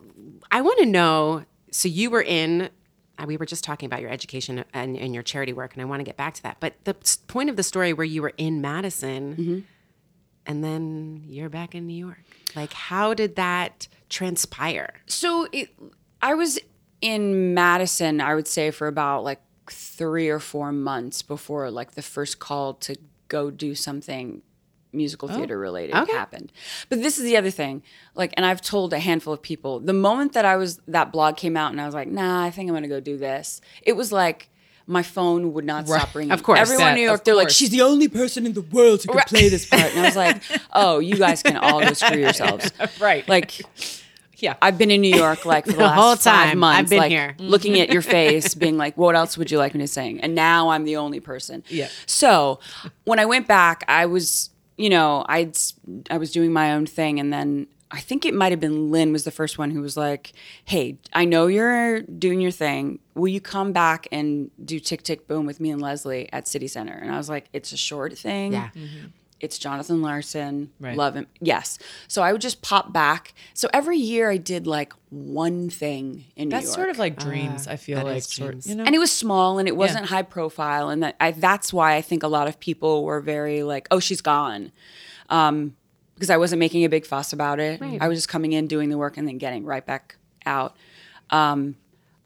[0.50, 1.44] I want to know.
[1.70, 2.70] So you were in.
[3.18, 5.84] uh, We were just talking about your education and, and your charity work, and I
[5.84, 6.56] want to get back to that.
[6.60, 6.94] But the
[7.26, 9.58] point of the story where you were in Madison, Mm-hmm.
[10.46, 12.18] and then you're back in New York.
[12.56, 14.94] Like, how did that transpire?
[15.06, 15.68] So it,
[16.22, 16.58] I was
[17.00, 22.02] in Madison, I would say, for about like three or four months before like the
[22.02, 22.96] first call to
[23.28, 24.42] go do something
[24.94, 26.12] musical oh, theater related okay.
[26.12, 26.52] happened.
[26.88, 27.82] But this is the other thing.
[28.14, 31.36] Like, and I've told a handful of people, the moment that I was, that blog
[31.36, 33.60] came out and I was like, nah, I think I'm going to go do this.
[33.82, 34.48] It was like,
[34.86, 36.32] my phone would not stop ringing.
[36.32, 36.58] Of course.
[36.58, 39.12] Everyone That- in New York, they're like, she's the only person in the world who
[39.12, 39.90] can play this part.
[39.94, 42.70] And I was like, oh, you guys can all go screw yourselves.
[43.00, 43.26] Right.
[43.26, 43.62] Like,
[44.44, 44.54] yeah.
[44.60, 46.58] I've been in New York like for the, last whole five time.
[46.58, 46.78] months.
[46.78, 47.34] I've been like, here.
[47.38, 50.34] looking at your face, being like, "What else would you like me to sing?" And
[50.34, 51.64] now I'm the only person.
[51.68, 51.88] Yeah.
[52.06, 52.60] So
[53.04, 55.56] when I went back, I was, you know, I'd
[56.10, 59.12] I was doing my own thing, and then I think it might have been Lin
[59.12, 60.32] was the first one who was like,
[60.64, 62.98] "Hey, I know you're doing your thing.
[63.14, 66.66] Will you come back and do Tick Tick Boom with me and Leslie at City
[66.66, 68.70] Center?" And I was like, "It's a short thing." Yeah.
[68.74, 69.06] Mm-hmm.
[69.40, 70.70] It's Jonathan Larson.
[70.80, 70.96] Right.
[70.96, 71.26] Love him.
[71.40, 71.78] Yes.
[72.08, 73.34] So I would just pop back.
[73.52, 76.74] So every year I did like one thing in New That's York.
[76.74, 77.66] sort of like dreams.
[77.66, 78.66] I feel like sort dreams.
[78.68, 78.84] you know.
[78.84, 82.00] and it was small and it wasn't high profile and that I, that's why i
[82.02, 84.72] think a lot of people were very like oh she's gone
[85.28, 85.76] um,
[86.14, 88.88] because i wasn't making a big fuss about it i was just coming in doing
[88.88, 90.16] the work and then getting right back
[90.46, 90.74] out
[91.30, 91.76] um,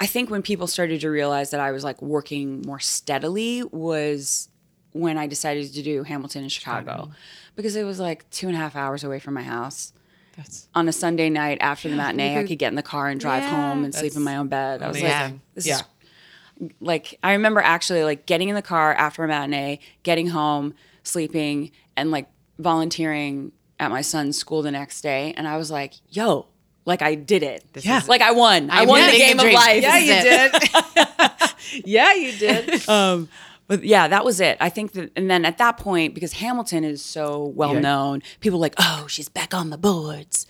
[0.00, 4.48] i think when people started to realize that i was like working more steadily was
[4.98, 7.10] when i decided to do hamilton in chicago
[7.56, 9.92] because it was like two and a half hours away from my house
[10.36, 13.18] That's on a Sunday night after the matinee, I could get in the car and
[13.20, 14.82] drive home and sleep in my own bed.
[14.82, 15.78] I was like, this Yeah.
[15.78, 20.74] is like I remember actually like getting in the car after a matinee, getting home,
[21.02, 25.34] sleeping, and like volunteering at my son's school the next day.
[25.36, 26.46] And I was like, yo,
[26.84, 27.64] like I did it.
[27.80, 28.02] Yeah.
[28.06, 28.70] Like I won.
[28.70, 29.82] I I'm won the game of life.
[29.82, 30.52] Yeah, you did.
[31.84, 32.88] yeah, you did.
[32.88, 33.28] um,
[33.68, 34.56] but yeah, that was it.
[34.60, 38.58] I think that, and then at that point, because Hamilton is so well known, people
[38.58, 40.46] were like, oh, she's back on the boards.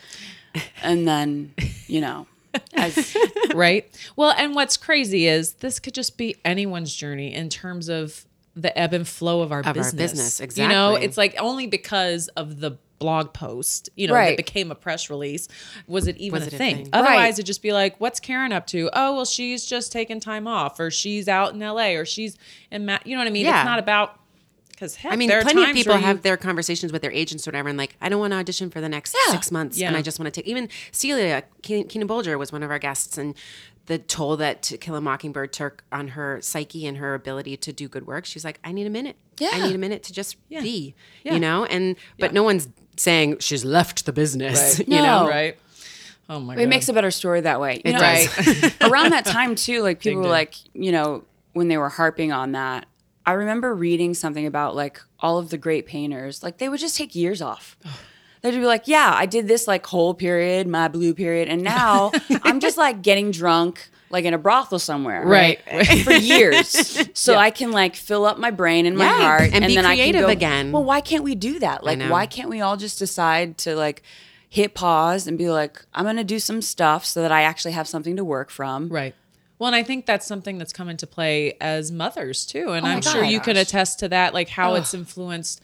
[0.83, 1.53] And then,
[1.87, 2.27] you know,
[2.75, 3.17] as
[3.55, 3.87] right?
[4.17, 8.77] Well, and what's crazy is this could just be anyone's journey in terms of the
[8.77, 10.41] ebb and flow of our our business.
[10.41, 10.63] Exactly.
[10.63, 14.31] You know, it's like only because of the blog post, you know, Right.
[14.31, 15.49] that became a press release,
[15.87, 16.77] was it even Was a it a thing?
[16.77, 16.89] thing?
[16.93, 17.29] Otherwise, Right.
[17.35, 18.91] it'd just be like, what's Karen up to?
[18.93, 22.37] Oh, well, she's just taking time off, or she's out in LA, or she's
[22.71, 23.45] in, Ma-, you know what I mean?
[23.45, 23.61] Yeah.
[23.61, 24.19] It's not about,
[24.71, 27.47] because heck, I mean, there plenty of people you- have their conversations with their agents
[27.47, 29.89] or whatever, and like, I don't want to audition for the next six months, Yeah.
[29.89, 30.49] and I just want to take.
[30.49, 33.35] Even Celia Ke- Keenan Bolger was one of our guests, and
[33.87, 37.73] the toll that To Kill a Mockingbird took on her psyche and her ability to
[37.73, 38.27] do good work.
[38.27, 39.17] She's like, I need a minute.
[39.39, 39.49] Yeah.
[39.55, 41.33] I need a minute to just be, Yeah.
[41.33, 41.65] you know.
[41.65, 45.25] And but no one's saying she's left the business, you No.
[45.25, 45.29] know.
[45.29, 45.57] right?
[46.31, 46.63] Oh my god.
[46.63, 47.77] it makes a better story that way.
[47.77, 48.73] You It know, does.
[48.91, 50.31] around that time too, like people were Ding, ding.
[50.31, 52.87] like, you know, when they were harping on that,
[53.25, 56.97] I remember reading something about like all of the great painters, like they would just
[56.97, 57.77] take years off.
[58.43, 62.13] They'd be like, yeah, I did this like whole period, my blue period, and now
[62.43, 65.61] I'm just like getting drunk like in a brothel somewhere, Right.
[66.05, 69.67] for years, so I can like fill up my brain and my Yeah, heart, and
[69.67, 70.73] be then I can creative go, again.
[70.73, 71.85] Well, why can't we do that?
[71.85, 74.03] Like, why can't we all just decide to like
[74.49, 77.87] hit pause and be like, I'm gonna do some stuff so that I actually have
[77.87, 78.89] something to work from.
[78.89, 79.15] Right.
[79.59, 82.71] Well, and I think that's something that's come into play as mothers too.
[82.71, 85.61] And Oh I'm sure you can attest to that, like how it's influenced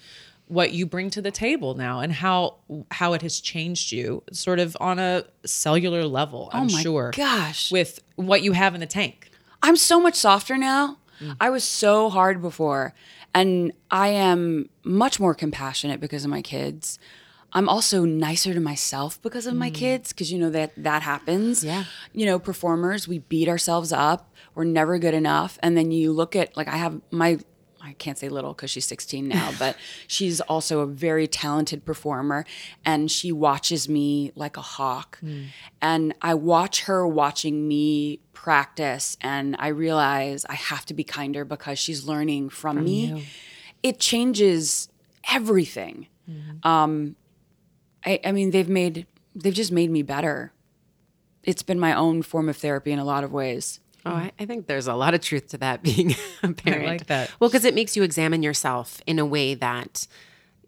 [0.54, 2.56] what you bring to the table now and how
[2.90, 7.10] how it has changed you sort of on a cellular level, I'm Oh my sure.
[7.14, 7.70] gosh.
[7.70, 9.30] With what you have in the tank.
[9.62, 10.98] I'm so much softer now.
[11.20, 11.36] Mm.
[11.40, 12.94] I was so hard before.
[13.36, 16.98] And I am much more compassionate because of my kids.
[17.52, 21.64] I'm also nicer to myself because of my kids because you know that that happens.
[21.64, 21.84] Yeah.
[22.12, 24.32] You know, performers, we beat ourselves up.
[24.54, 25.58] We're never good enough.
[25.62, 27.38] And then you look at like I have my
[27.86, 32.46] I can't say little because she's 16 now, but she's also a very talented performer
[32.84, 35.18] and she watches me like a hawk.
[35.82, 41.44] And I watch her watching me practice and I realize I have to be kinder
[41.44, 43.10] because she's learning from, me.
[43.82, 44.88] It changes
[45.30, 46.08] everything.
[46.62, 47.16] Um,
[48.04, 50.52] I, I mean, they've made, they've just made me better.
[51.42, 53.80] It's been my own form of therapy in a lot of ways.
[54.06, 54.14] Oh, mm.
[54.14, 56.86] I, I think there's a lot of truth to that being a parent.
[56.86, 57.30] like that.
[57.40, 60.06] Well, because it makes you examine yourself in a way that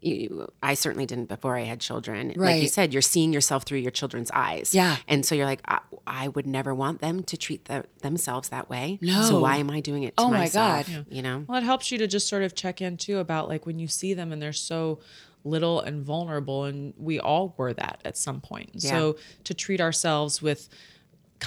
[0.01, 2.27] you, I certainly didn't before I had children.
[2.29, 2.53] Right.
[2.53, 4.73] Like you said, you're seeing yourself through your children's eyes.
[4.73, 4.97] Yeah.
[5.07, 8.69] And so you're like, I, I would never want them to treat the, themselves that
[8.69, 8.99] way.
[9.01, 9.23] No.
[9.23, 10.87] So why am I doing it to Oh my myself?
[10.87, 11.05] God.
[11.09, 11.45] You know?
[11.47, 13.87] Well, it helps you to just sort of check in too about like when you
[13.87, 14.99] see them and they're so
[15.43, 18.69] little and vulnerable, and we all were that at some point.
[18.73, 18.91] Yeah.
[18.91, 20.67] So to treat ourselves with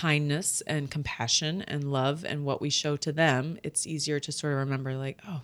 [0.01, 4.53] kindness and compassion and love and what we show to them, it's easier to sort
[4.55, 5.43] of remember like, oh,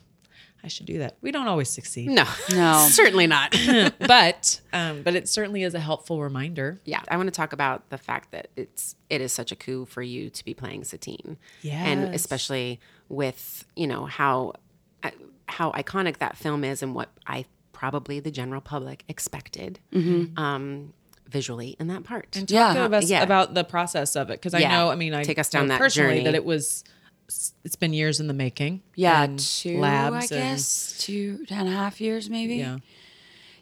[0.65, 1.17] I should do that.
[1.21, 2.25] We don't always succeed, No.
[2.51, 2.87] No.
[2.91, 3.55] certainly not.
[3.99, 6.81] but um, but it certainly is a helpful reminder.
[6.85, 9.85] yeah i want to talk about the fact that it's it is such a coup
[9.85, 14.55] for you to be playing satine Yeah, and especially with you know how
[15.05, 15.11] uh,
[15.47, 19.79] how iconic that film is and what i probably the general public expected
[20.37, 20.93] um
[21.29, 22.75] visually in that part And Yeah.
[22.75, 23.23] talk to us Yeah.
[23.23, 24.77] about the process of it because I Yeah.
[24.77, 26.25] know, I mean, I Take us down that personally journey.
[26.25, 26.85] that it was.
[27.65, 28.83] It's been years in the making.
[28.95, 32.57] Yeah, and two, labs I and- guess, two and a half years maybe.
[32.57, 32.79] yeah.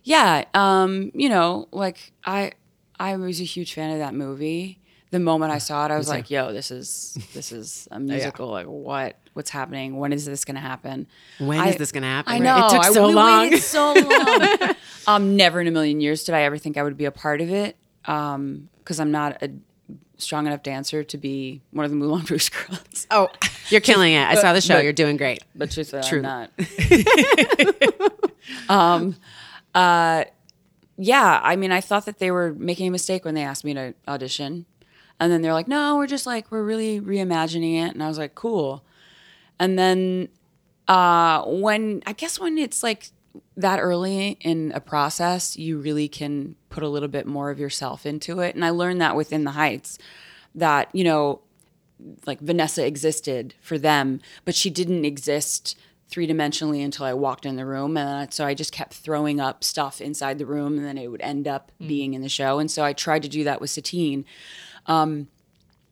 [0.02, 2.52] Yeah, um, you know, like I
[3.00, 4.78] I was a huge fan of that movie.
[5.10, 8.48] The moment I saw it, I was like, "Yo, this is this is a musical.
[8.50, 9.96] Like, what what's happening?
[9.98, 11.06] When is this going to happen?
[11.38, 12.32] When I- is this gonna happen?
[12.32, 12.42] I Right?
[12.42, 12.66] know.
[12.66, 13.56] It took I- so long.
[13.58, 14.74] so long.
[15.06, 17.40] um, never in a million years did I ever think I would be a part
[17.40, 17.76] of it.
[18.06, 19.50] Um, because I'm not a
[20.18, 23.06] strong enough dancer to be one of the Moulin Rouge girls.
[23.10, 23.28] oh
[23.68, 26.18] you're killing it i saw the show but- you're doing great but truthfully, True.
[26.18, 26.50] I'm not.
[28.68, 29.16] um,
[29.74, 30.24] uh,
[30.96, 33.74] yeah, I mean, I thought that they were making a mistake when they asked me
[33.74, 34.66] to audition.
[35.18, 37.92] And then they're like, no, we're just like, we're really reimagining it.
[37.94, 38.84] And I was like, cool.
[39.58, 40.28] And then
[40.88, 43.10] uh, when, I guess when it's like
[43.56, 48.06] that early in a process, you really can put a little bit more of yourself
[48.06, 48.54] into it.
[48.54, 49.98] And I learned that within the Heights
[50.54, 51.40] that, you know,
[52.26, 55.76] like Vanessa existed for them, but she didn't exist
[56.08, 57.96] three dimensionally until I walked in the room.
[57.96, 61.22] And so I just kept throwing up stuff inside the room and then it would
[61.22, 62.58] end up being in the show.
[62.58, 64.24] And so I tried to do that with Satine.
[64.86, 65.28] Um,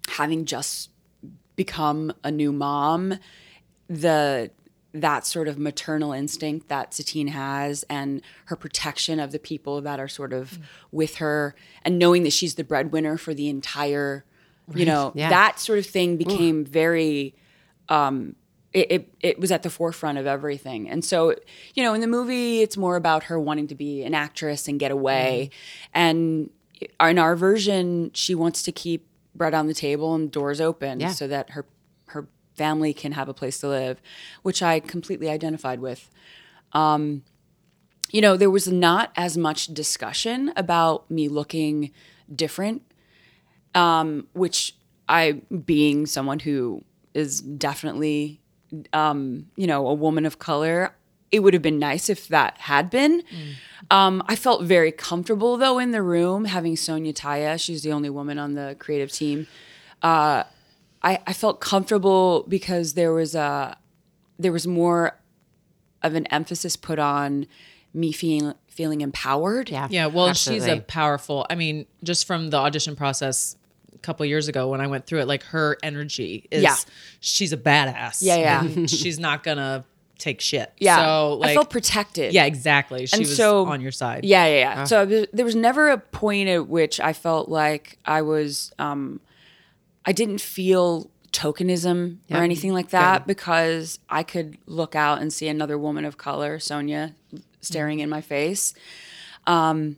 [0.09, 0.91] having just
[1.57, 3.19] become a new mom,
[3.89, 4.51] the
[4.95, 9.99] that sort of maternal instinct that Satine has and her protection of the people that
[9.99, 10.59] are sort of
[10.91, 14.25] with her and knowing that she's the breadwinner for the entire
[14.75, 15.31] you know Yeah.
[15.31, 17.35] that sort of thing became very
[17.89, 18.37] um
[18.75, 20.89] it, it, it was at the forefront of everything.
[20.89, 21.35] And so,
[21.75, 24.81] you know, in the movie, it's more about her wanting to be an actress and
[24.81, 25.51] get away.
[25.93, 26.49] And
[26.99, 31.11] in our version, she wants to keep bread on the table and doors open Yeah.
[31.11, 31.67] so that her
[32.63, 33.97] family can have a place to live,
[34.43, 36.11] which I completely identified with.
[36.73, 37.23] Um,
[38.11, 41.91] you know, there was not as much discussion about me looking
[42.45, 42.83] different
[43.75, 44.75] um, which
[45.09, 45.33] I,
[45.65, 48.41] being someone who is definitely,
[48.93, 50.95] um, you know, a woman of color,
[51.31, 53.23] it would have been nice if that had been.
[53.91, 57.59] Um, I felt very comfortable though in the room having Sonya Tayeh.
[57.59, 59.47] She's the only woman on the creative team.
[60.03, 60.45] Uh,
[61.03, 63.77] I, I felt comfortable because there was a
[64.39, 65.19] there was more
[66.03, 67.47] of an emphasis put on
[67.95, 69.69] me feeling feeling empowered.
[69.69, 69.89] Yeah.
[69.91, 71.47] Yeah, well, and she's a powerful.
[71.51, 73.57] I mean, just from the audition process
[73.95, 76.77] a couple years ago when I went through it, like her energy is, Yeah.
[77.21, 78.19] she's a badass.
[78.23, 78.65] Yeah, yeah.
[78.65, 79.85] And she's not gonna
[80.19, 80.73] take shit.
[80.79, 82.33] Yeah, So like, I felt protected.
[82.33, 83.07] yeah, exactly.
[83.07, 84.25] She And was so- on your side.
[84.25, 84.85] Yeah, yeah, yeah.
[84.85, 89.21] So there- there was never a point at which I felt like I was, um,
[90.05, 92.39] I didn't feel tokenism Yep.
[92.39, 96.59] or anything like that because I could look out and see another woman of color,
[96.59, 97.15] Sonya,
[97.61, 98.75] staring in my face.
[99.47, 99.97] Um,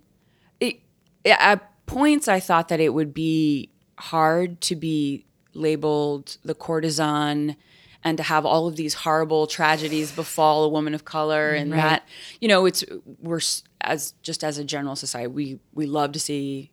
[0.61, 0.77] it,
[1.25, 7.57] at points, I thought that it would be hard to be labeled the courtesan
[8.03, 12.07] and to have all of these horrible tragedies befall a woman of color and that
[12.41, 12.85] you know it's
[13.21, 13.41] we're
[13.81, 16.71] as just as a general society we we love to see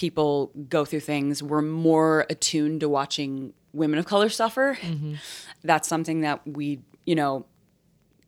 [0.00, 4.78] people go through things we're more attuned to watching women of color suffer
[5.62, 7.44] that's something that we you know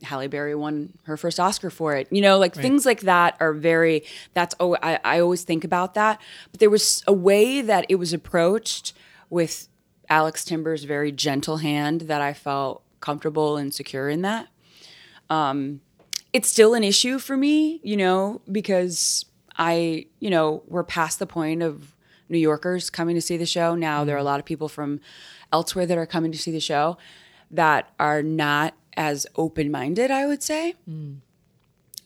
[0.02, 2.08] Halle Berry won her first Oscar for it.
[2.10, 4.02] You know, like things like that are very.
[4.34, 6.20] That's oh, I, I always think about that.
[6.50, 8.94] But there was a way that it was approached
[9.30, 9.68] with
[10.08, 14.48] Alex Timbers' very gentle hand that I felt comfortable and secure in that.
[15.30, 15.80] Um,
[16.32, 19.24] it's still an issue for me, you know, because
[19.58, 21.94] I, you know, we're past the point of
[22.28, 23.74] New Yorkers coming to see the show.
[23.74, 25.00] Now there are a lot of people from
[25.52, 26.96] elsewhere that are coming to see the show
[27.50, 30.74] that are not as open-minded, I would say.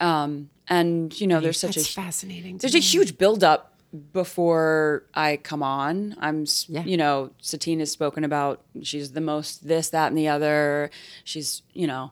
[0.01, 2.59] Um, and you know, there's such That's a fascinating.
[2.59, 2.83] there's a me.
[2.83, 3.73] huge buildup
[4.13, 6.17] before I come on.
[6.21, 6.85] I'm, Yeah.
[6.85, 10.91] you know, Satine has spoken about she's the most this, that, and the other.
[11.25, 12.11] She's, you know,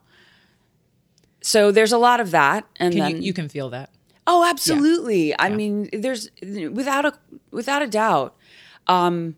[1.41, 3.89] so there's a lot of that, and Can then you, you can feel that.
[4.27, 5.39] Oh, absolutely.
[5.39, 7.13] I mean, there's without a
[7.51, 8.35] without a doubt.
[8.87, 9.35] Um,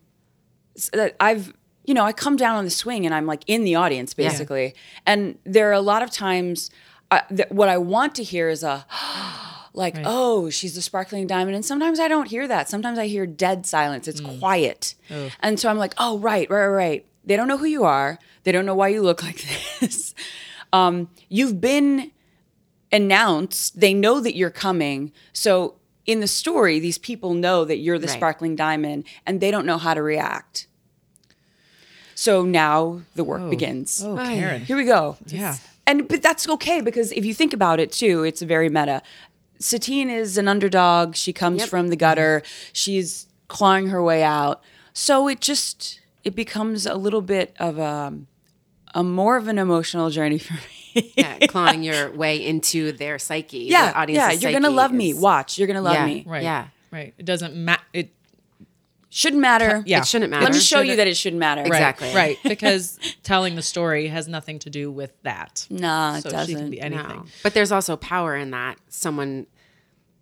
[0.94, 1.54] that I've
[1.86, 4.76] you know I come down on the swing and I'm like in the audience basically,
[5.06, 6.70] and there are a lot of times
[7.12, 8.86] uh, that what I want to hear is a
[9.74, 12.70] like oh she's the sparkling diamond, and sometimes I don't hear that.
[12.70, 14.08] Sometimes I hear dead silence.
[14.08, 14.96] It's quiet,
[15.42, 17.06] and so I'm like oh right right right, right.
[17.26, 18.20] They don't know who you are.
[18.44, 19.44] They don't know why you look like
[19.80, 20.14] this.
[20.72, 22.12] Um, you've been
[22.92, 25.12] announced they know that you're coming.
[25.34, 28.16] So in the story these people know that you're the Right.
[28.16, 30.68] sparkling diamond and they don't know how to react.
[32.16, 33.50] So now the work oh.
[33.50, 34.02] begins.
[34.04, 34.62] Oh, Karen.
[34.66, 35.18] here we go.
[35.28, 35.58] Yeah.
[35.86, 39.02] and but that's okay because if you think about it too it's very meta.
[39.60, 41.16] Satine is an underdog.
[41.16, 42.44] She comes from the gutter.
[42.74, 44.62] She's clawing her way out.
[44.94, 48.14] So it just it becomes a little bit of a
[48.98, 53.60] a more of an emotional journey for me yeah, clawing your way into their psyche.
[53.70, 55.14] yeah, the yeah, you're gonna psyche love me.
[55.14, 56.06] Watch, you're gonna love Yeah.
[56.06, 56.24] me.
[56.28, 56.44] Right.
[56.44, 56.68] Yeah.
[56.92, 57.14] Right.
[57.18, 57.84] It doesn't matter.
[57.94, 58.10] It
[59.10, 59.84] Shouldn't matter.
[59.86, 60.00] yeah.
[60.00, 60.44] It shouldn't matter.
[60.44, 60.64] Let me matter.
[60.66, 61.62] show you Shouldn't- that it shouldn't matter.
[61.62, 62.14] right, Exactly.
[62.14, 62.38] Right.
[62.44, 65.66] Because telling the story has nothing to do with that.
[65.70, 66.48] Nah, it so doesn't.
[66.56, 67.08] she can be anything.
[67.08, 67.26] No.
[67.44, 68.78] But there's also power in that.
[68.90, 69.48] Someone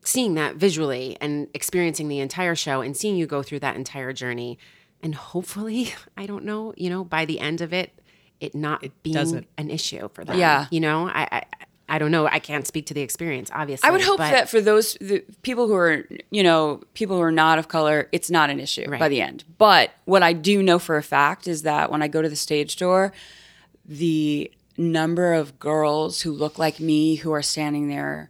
[0.04, 4.14] seeing that visually and experiencing the entire show and seeing you go through that entire
[4.14, 4.60] journey.
[5.02, 7.92] And hopefully, I don't know, you know, by the end of it,
[8.40, 9.48] it not being doesn't.
[9.58, 10.38] an issue for them.
[10.38, 10.68] Yeah.
[10.72, 11.44] You know, I, I,
[11.88, 12.28] I don't know.
[12.28, 13.88] I can't speak to the experience, obviously.
[13.88, 17.32] I would hope that for those the people who are, you know, people who are
[17.32, 19.44] not of color, it's not an issue by the end.
[19.58, 22.36] But what I do know for a fact is that when I go to the
[22.36, 23.14] stage door,
[23.86, 28.30] the number of girls who look like me who are standing there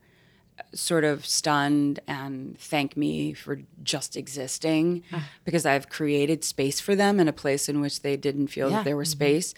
[0.76, 5.28] sort of stunned and thank me for just existing ah.
[5.46, 8.78] because I've created space for them in a place in which they didn't feel Yeah.
[8.78, 9.20] that there was mm-hmm.
[9.20, 9.54] space.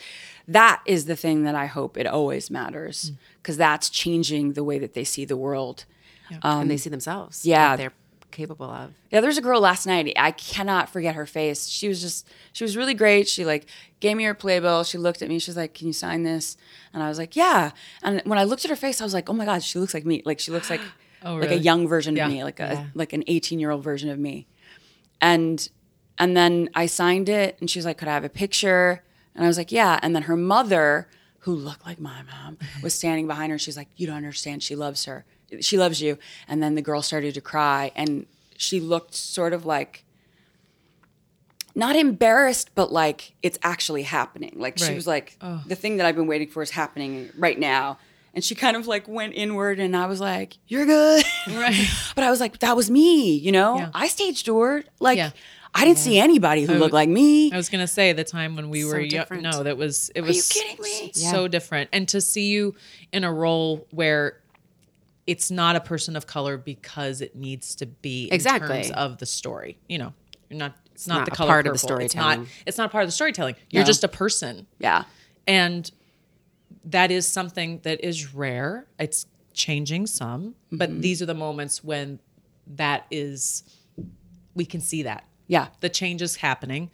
[0.48, 3.18] That is the thing that I hope it always matters mm.
[3.42, 5.86] because that's changing the way that they see the world.
[6.42, 7.46] Um, and they see themselves.
[7.46, 7.70] Um, yeah.
[7.72, 7.94] what they're
[8.32, 8.94] capable of.
[9.12, 10.14] Yeah, there's a girl last night.
[10.18, 11.68] I cannot forget her face.
[11.68, 13.28] She was just, she was really great.
[13.28, 13.66] She like
[14.02, 14.84] gave me her playbill.
[14.84, 15.40] She looked at me.
[15.40, 16.58] She was like, "Can you sign this?"
[16.94, 17.72] And I was like, "Yeah."
[18.04, 19.94] And when I looked at her face, I was like, "Oh my god, she looks
[19.94, 20.22] like me.
[20.26, 20.82] Like she looks like
[21.24, 22.26] Oh, like a young version Yeah.
[22.26, 24.48] of me, like a like an 18 year old version of me."
[25.22, 25.68] And
[26.20, 29.04] and then I signed it, and she was like, "Could I have a picture?"
[29.36, 31.08] And I was like, "Yeah." And then her mother,
[31.40, 33.60] who looked like my mom, was standing behind her.
[33.60, 34.64] She's like, "You don't understand.
[34.64, 35.26] She loves her.
[35.62, 38.26] She loves you." And then the girl started to cry, and
[38.58, 40.04] she looked sort of like
[41.78, 44.56] not embarrassed, but like it's actually happening.
[44.58, 45.62] Like she was like, oh.
[45.68, 48.00] the thing that I've been waiting for is happening right now.
[48.34, 51.88] And she kind of like went inward, and I was like, "You're good," Right.
[52.16, 53.78] but I was like, "That was me," you know.
[53.78, 53.90] Yeah.
[53.94, 54.90] I stage doored.
[55.00, 55.32] Like Yeah.
[55.74, 57.52] I didn't see anybody who looked like me.
[57.52, 59.10] I was gonna say the time when we So were young.
[59.10, 59.44] different.
[59.44, 61.12] No, that was it Was you was kidding me?
[61.14, 61.90] so different.
[61.94, 62.76] And to see you
[63.12, 64.40] in a role where
[65.28, 68.68] it's not a person of color because it needs to be in Exactly.
[68.84, 69.78] terms of the story.
[69.90, 70.14] You know,
[70.50, 70.74] you're not.
[70.94, 72.06] It's, not, not the color part of the purple.
[72.06, 72.40] It's not.
[72.66, 73.56] It's not part of the storytelling.
[73.70, 73.88] You're No.
[73.88, 75.04] just a person, yeah,
[75.48, 75.92] and
[76.88, 78.86] that is something that is rare.
[79.00, 81.02] It's changing some, but Mm-hmm.
[81.02, 82.20] these are the moments when
[82.68, 83.64] that is.
[84.56, 86.90] We can see that yeah, the change is happening.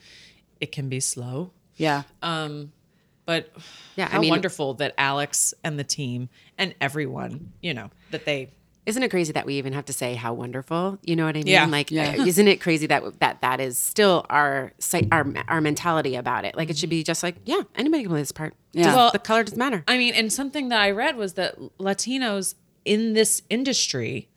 [0.60, 2.04] It can be slow, yeah.
[2.22, 2.72] Um,
[3.26, 3.50] but
[3.96, 8.52] Yeah, I mean- wonderful that Alex and the team and everyone, you know, that they
[8.86, 11.00] Isn't it crazy that we even have to say how wonderful?
[11.04, 11.48] You know what I mean?
[11.48, 11.66] Yeah.
[11.66, 12.16] Like, Yeah.
[12.20, 16.44] uh, isn't it crazy that that that is still our psy- our our mentality about
[16.44, 16.56] it?
[16.58, 18.56] Like, it should be just like, yeah, anybody can play this part.
[18.74, 18.84] Yeah.
[18.84, 19.84] Just- Well, the color doesn't matter.
[19.88, 24.28] I mean, and something that I read was that Latinos in this industry,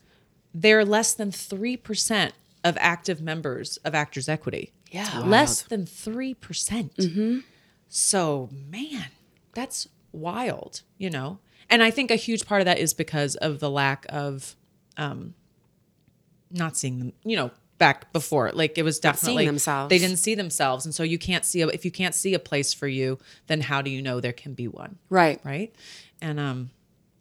[0.55, 2.33] they're less than 3%
[2.63, 4.73] of active members of Actors Equity.
[4.93, 5.21] Yeah.
[5.25, 6.41] Less than 3%.
[6.41, 6.93] percent
[7.89, 9.07] So, man,
[9.55, 11.39] that's wild, you know?
[11.69, 14.55] And I think a huge part of that is because of the lack of
[14.97, 15.35] um,
[16.51, 18.51] not seeing them, you know, back before.
[18.53, 19.91] Like it was definitely themselves.
[19.91, 20.85] They didn't see themselves.
[20.85, 23.61] And so you can't see a, if you can't see a place for you, then
[23.63, 24.99] how do you know there can be one?
[25.11, 25.41] Right.
[25.45, 25.75] Right?
[26.21, 26.71] And um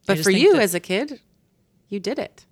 [0.06, 1.20] but for you that- as a kid,
[1.90, 2.46] you did it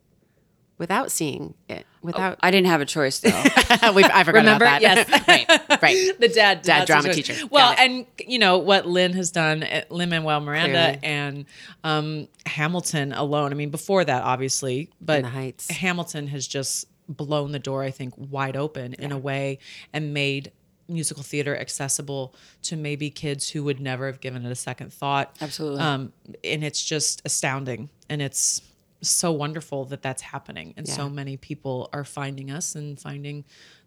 [0.84, 1.86] without seeing it.
[2.02, 3.30] Without I didn't have a choice though.
[3.94, 4.66] We've, I forgot Remember?
[4.66, 5.08] about that.
[5.08, 5.28] Yes.
[5.70, 6.12] right, right.
[6.20, 7.34] the dad Dad drama teacher.
[7.50, 11.00] Well, and you know what Lin has done, Lin-Manuel Miranda Clearly.
[11.04, 11.46] and
[11.86, 13.54] um, Hamilton alone.
[13.54, 15.24] I mean, before that, obviously, but.
[15.70, 19.60] Hamilton has just blown the door, I think, wide open in a way,
[19.94, 20.52] and made
[20.90, 25.36] musical theater accessible to maybe kids who would never have given it a second thought.
[25.40, 25.80] Absolutely.
[25.80, 26.12] Um,
[26.44, 28.62] and it's just astounding, and it's
[29.10, 33.46] so wonderful that that's happening, and so many people are finding us and finding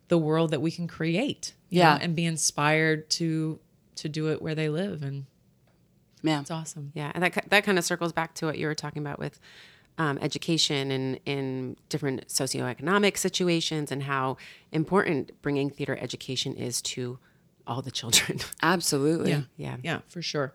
[0.09, 1.55] the world that we can create.
[1.69, 1.95] Yeah.
[1.95, 3.59] know, and be inspired to
[3.97, 5.27] to do it where they live, and
[6.23, 6.43] Man.
[6.43, 6.93] it's awesome.
[6.95, 9.41] Yeah, and that that kind of circles back to what you were talking about with
[9.99, 14.37] um, education and in different socioeconomic situations, and how
[14.71, 17.19] important bringing theater education is to
[17.67, 18.39] all the children.
[18.62, 19.31] Absolutely.
[19.31, 19.77] Yeah, Yeah.
[19.83, 20.55] yeah, for sure.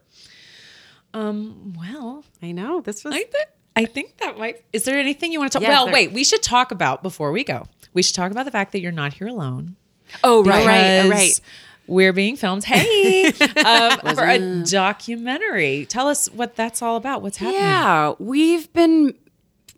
[1.14, 3.14] Um, well, I know this was.
[3.14, 4.64] I think I think that might.
[4.74, 5.64] Is there anything you want to talk?
[5.64, 6.12] Yeah, well, there- wait.
[6.12, 7.68] We should talk about before we go.
[7.94, 9.76] We should talk about the fact that you're not here alone.
[10.24, 10.66] Oh right.
[10.66, 11.42] right, right.
[11.88, 12.64] We're being filmed.
[12.66, 13.26] Hey,
[13.66, 15.86] um, for a documentary.
[15.88, 17.22] Tell us what that's all about.
[17.22, 17.62] What's happening?
[17.62, 19.14] Yeah, we've been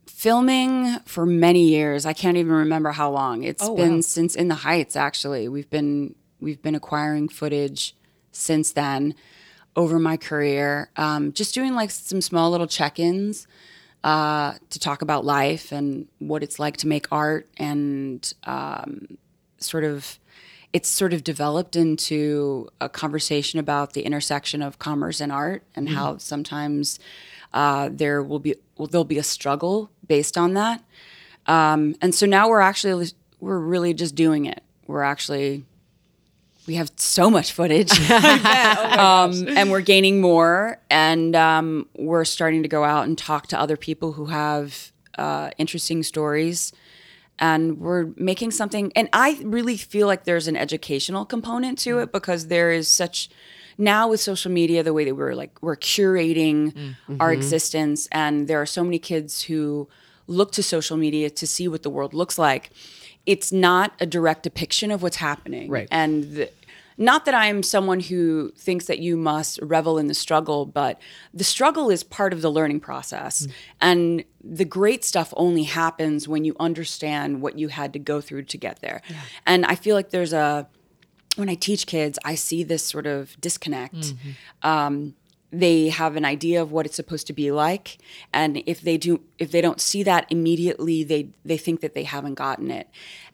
[0.05, 2.05] filming for many years.
[2.05, 3.43] I can't even remember how long.
[3.43, 4.01] It's Oh, been wow.
[4.01, 5.47] since In the Heights actually.
[5.47, 7.95] We've been we've been acquiring footage
[8.31, 9.15] since then
[9.75, 10.89] over my career.
[10.97, 13.47] Um, just doing like some small little check-ins
[14.03, 19.17] uh, to talk about life and what it's like to make art and um,
[19.59, 20.19] sort of
[20.73, 25.87] it's sort of developed into a conversation about the intersection of commerce and art and
[25.89, 26.99] how sometimes
[27.53, 30.83] uh, there will be well, there'll be a struggle based on that.
[31.45, 34.63] Um, and so now we're actually we're really just doing it.
[34.87, 35.63] We're actually
[36.67, 42.69] we have so much footage um, and we're gaining more and um, we're starting to
[42.69, 46.71] go out and talk to other people who have uh, interesting stories
[47.39, 52.11] and we're making something and i really feel like there's an educational component to it
[52.11, 53.29] because there is such
[53.75, 57.17] now with social media, the way that we're like we're curating Mm-hmm.
[57.19, 59.87] our existence, and there are so many kids who
[60.27, 62.69] look to social media to see what the world looks like.
[63.25, 65.87] It's not a direct depiction of what's happening, Right.
[65.91, 66.49] And the,
[66.97, 71.01] not that I'm someone who thinks that you must revel in the struggle, but
[71.33, 73.47] the struggle is part of the learning process.
[73.81, 78.43] And the great stuff only happens when you understand what you had to go through
[78.43, 79.01] to get there.
[79.45, 80.67] And I feel like there's a,
[81.35, 84.13] when I teach kids, I see this sort of disconnect.
[84.61, 85.15] Um,
[85.53, 87.99] they have an idea of what it's supposed to be like,
[88.33, 92.03] and if they do, if they don't see that immediately, they they think that they
[92.03, 92.89] haven't gotten it.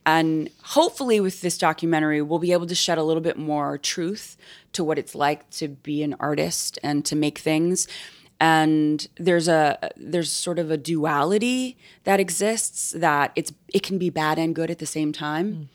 [0.05, 4.38] And hopefully, with this documentary, we'll be able to shed a little bit more truth
[4.74, 7.88] to what it's like to be an artist and to make things.
[8.41, 14.09] And there's a there's sort of a duality that exists that it's it can be
[14.09, 15.53] bad and good at the same time.
[15.53, 15.67] Mm.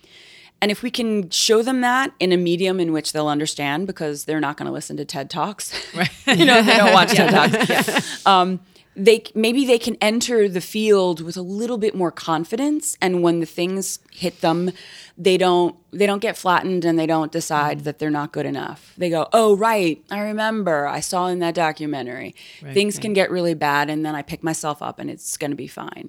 [0.64, 4.24] And if we can show them that in a medium in which they'll understand, because
[4.24, 6.10] they're not going to listen to TED Talks, right.
[6.26, 7.30] you know, they don't watch TED
[7.84, 8.26] Talks.
[8.26, 8.60] Um,
[8.96, 13.40] they maybe they can enter the field with a little bit more confidence, and when
[13.40, 14.70] the things hit them,
[15.18, 18.94] they don't they don't get flattened and they don't decide that they're not good enough.
[18.96, 20.86] They go, "Oh, right, I remember.
[20.86, 22.34] I saw in that documentary.
[22.72, 25.56] Things can get really bad, and then I pick myself up, and it's going to
[25.58, 26.08] be fine."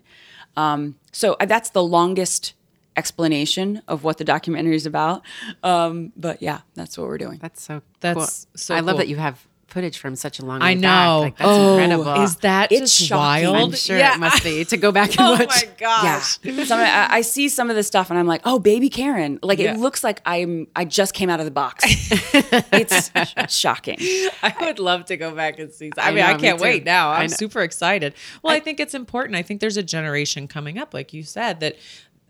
[0.56, 2.54] Um, so uh, that's the longest
[2.98, 5.22] explanation of what the documentary is about.
[5.64, 7.40] Um, but yeah, that's what we're doing.
[7.42, 7.82] That's so.
[8.00, 8.58] That's cool.
[8.58, 10.62] so I love that you have footage from such a long.
[10.62, 10.82] I way back.
[10.82, 11.20] know.
[11.22, 12.24] Like, that's Oh, incredible.
[12.24, 13.50] Is that It's just shocking.
[13.52, 13.72] wild?
[13.74, 14.14] I'm sure Yeah.
[14.16, 15.42] it must be to go back and Oh watch.
[15.66, 16.40] Oh my gosh.
[16.44, 19.40] Yeah, some, I, I see some of the stuff and I'm like, oh, baby Karen.
[19.44, 19.74] Like Yeah.
[19.74, 20.68] it looks like I'm.
[20.78, 21.84] I just came out of the box.
[22.72, 23.12] it's
[23.54, 23.98] shocking.
[24.44, 25.92] I would love to go back and see.
[25.98, 26.64] I, I mean, I know, me can't too.
[26.64, 27.10] wait now.
[27.10, 28.14] I I'm super excited.
[28.44, 29.36] Well, I, think it's important.
[29.36, 31.76] I think there's a generation coming up, like you said, that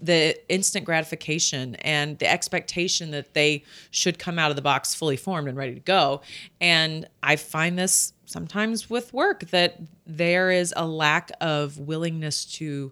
[0.05, 5.17] the instant gratification and the expectation that they should come out of the box fully
[5.17, 6.21] formed and ready to go.
[6.61, 12.91] And I find this sometimes with work that there is a lack of willingness to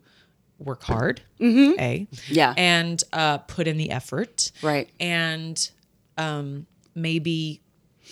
[0.60, 2.08] work hard, A.
[2.30, 2.54] Yeah.
[2.56, 4.90] And uh, put in the effort Right.
[5.00, 5.70] and
[6.18, 7.60] um, maybe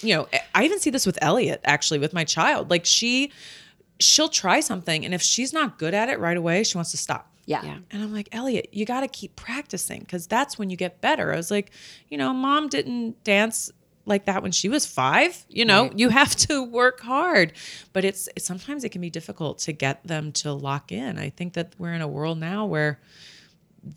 [0.02, 3.32] you know i even see this with elliot actually with my child like she
[4.00, 6.98] she'll try something and if she's not good at it right away she wants to
[6.98, 7.64] stop Yeah.
[7.64, 7.78] Yeah.
[7.92, 11.34] and i'm like elliot you got to keep practicing because that's when you get better
[11.34, 11.72] i was like
[12.10, 13.72] you know mom didn't dance
[14.06, 17.54] like that when she was five you know you have to work hard
[17.94, 21.30] but it's, it's sometimes it can be difficult to get them to lock in i
[21.30, 23.00] think that we're in a world now where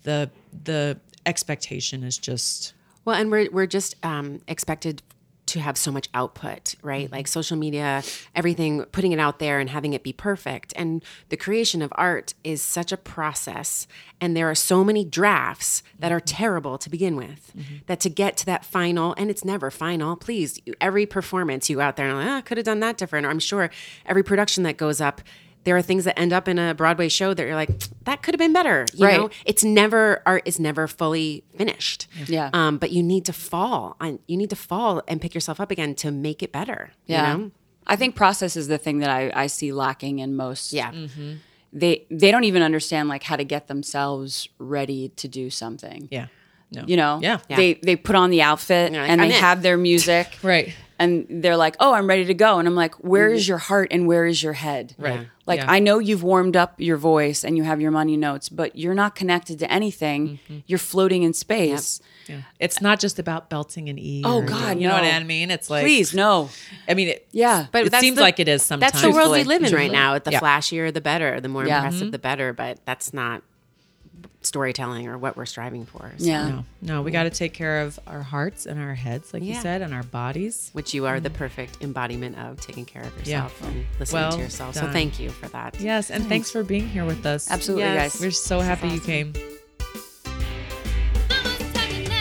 [0.03, 0.29] the
[0.63, 5.01] the expectation is just Well, and we're we're just um, expected
[5.47, 7.05] to have so much output, right?
[7.05, 7.15] Mm-hmm.
[7.15, 8.03] Like social media,
[8.35, 10.73] everything, putting it out there and having it be perfect.
[10.75, 13.87] And the creation of art is such a process,
[14.19, 16.35] and there are so many drafts that are mm-hmm.
[16.35, 17.51] terrible to begin with.
[17.55, 17.75] Mm-hmm.
[17.87, 20.15] That to get to that final, and it's never final.
[20.15, 23.25] Please, every performance you out there and like, ah, could have done that different.
[23.25, 23.69] Or I'm sure
[24.05, 25.21] every production that goes up.
[25.65, 27.69] There are things that end up in a Broadway show that you're like,
[28.05, 28.85] that could have been better.
[28.93, 29.17] You Right.
[29.19, 32.07] know, it's never art is never fully finished.
[32.27, 32.49] Yeah.
[32.53, 35.71] Um, but you need to fall on you need to fall and pick yourself up
[35.71, 36.91] again to make it better.
[37.07, 37.33] Yeah.
[37.33, 37.51] You know?
[37.87, 40.71] I think process is the thing that I, I see lacking in most.
[40.73, 40.91] Yeah.
[41.73, 46.07] They they don't even understand like how to get themselves ready to do something.
[46.11, 46.27] yeah
[46.71, 47.19] no You know?
[47.21, 47.39] Yeah.
[47.49, 50.27] They they put on the outfit like, and "I'm they in." have their music.
[50.43, 50.73] Right.
[50.97, 53.49] And they're like, "Oh, I'm ready to go." And I'm like, "Where is mm.
[53.49, 55.27] your heart and where is your head?" Right.
[55.45, 55.71] Like Yeah.
[55.71, 58.95] I know you've warmed up your voice and you have your money notes, but you're
[58.95, 60.39] not connected to anything.
[60.45, 60.59] Mm-hmm.
[60.65, 62.01] You're floating in space.
[62.27, 62.41] Yeah.
[62.59, 64.23] It's not just about belting an E.
[64.25, 65.03] Oh, God, you know what.
[65.03, 65.51] I mean?
[65.51, 66.49] It's like Please, no.
[66.87, 67.67] I mean, it, Yeah.
[67.71, 68.93] But it seems the- like it is sometimes.
[68.93, 70.15] That's the world we live in right now.
[70.15, 70.39] At the Yeah.
[70.39, 71.39] flashier the better.
[71.39, 71.77] The more Yeah.
[71.77, 72.11] impressive mm-hmm.
[72.11, 72.53] the better.
[72.53, 73.43] But that's not
[74.41, 76.11] storytelling or what we're striving for.
[76.17, 76.49] So- Yeah.
[76.49, 79.55] No, no, we got to take care of our hearts and our heads, like you
[79.55, 80.69] said, and our bodies.
[80.73, 81.35] Which you are the mm.
[81.35, 83.43] perfect embodiment of taking care of Yeah.
[83.43, 84.75] yourself and listening Well to yourself.
[84.75, 85.79] So thank you for that.
[85.79, 87.49] Yes, and thanks for being here with us.
[87.49, 88.13] Absolutely, Yes.
[88.13, 88.21] guys.
[88.21, 89.33] We're so happy you came.
[91.29, 92.15] Mama's talking loud.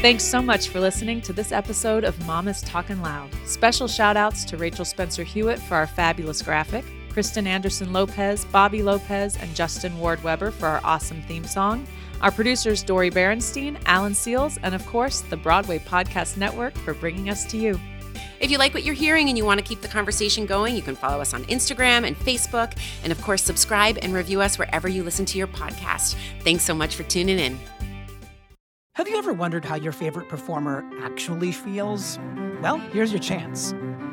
[0.00, 3.30] Thanks so much for listening to this episode of Mama's Talkin' Loud.
[3.44, 6.84] Special shout outs to Rachel Spencer Hewitt for our fabulous graphic,
[7.16, 11.86] Kristen Anderson Lopez, Bobby Lopez, and Justin Ward Weber for our awesome theme song.
[12.20, 17.30] Our producers, Dori Berinstein, Alan Seales, and of course, the Broadway Podcast Network for bringing
[17.30, 17.80] us to you.
[18.38, 20.82] If you like what you're hearing and you want to keep the conversation going, you
[20.82, 22.76] can follow us on Instagram and Facebook.
[23.02, 26.16] And of course, subscribe and review us wherever you listen to your podcast.
[26.42, 27.58] Thanks so much for tuning in.
[28.96, 32.18] Have you ever wondered how your favorite performer actually feels?
[32.60, 33.72] Well, here's your chance.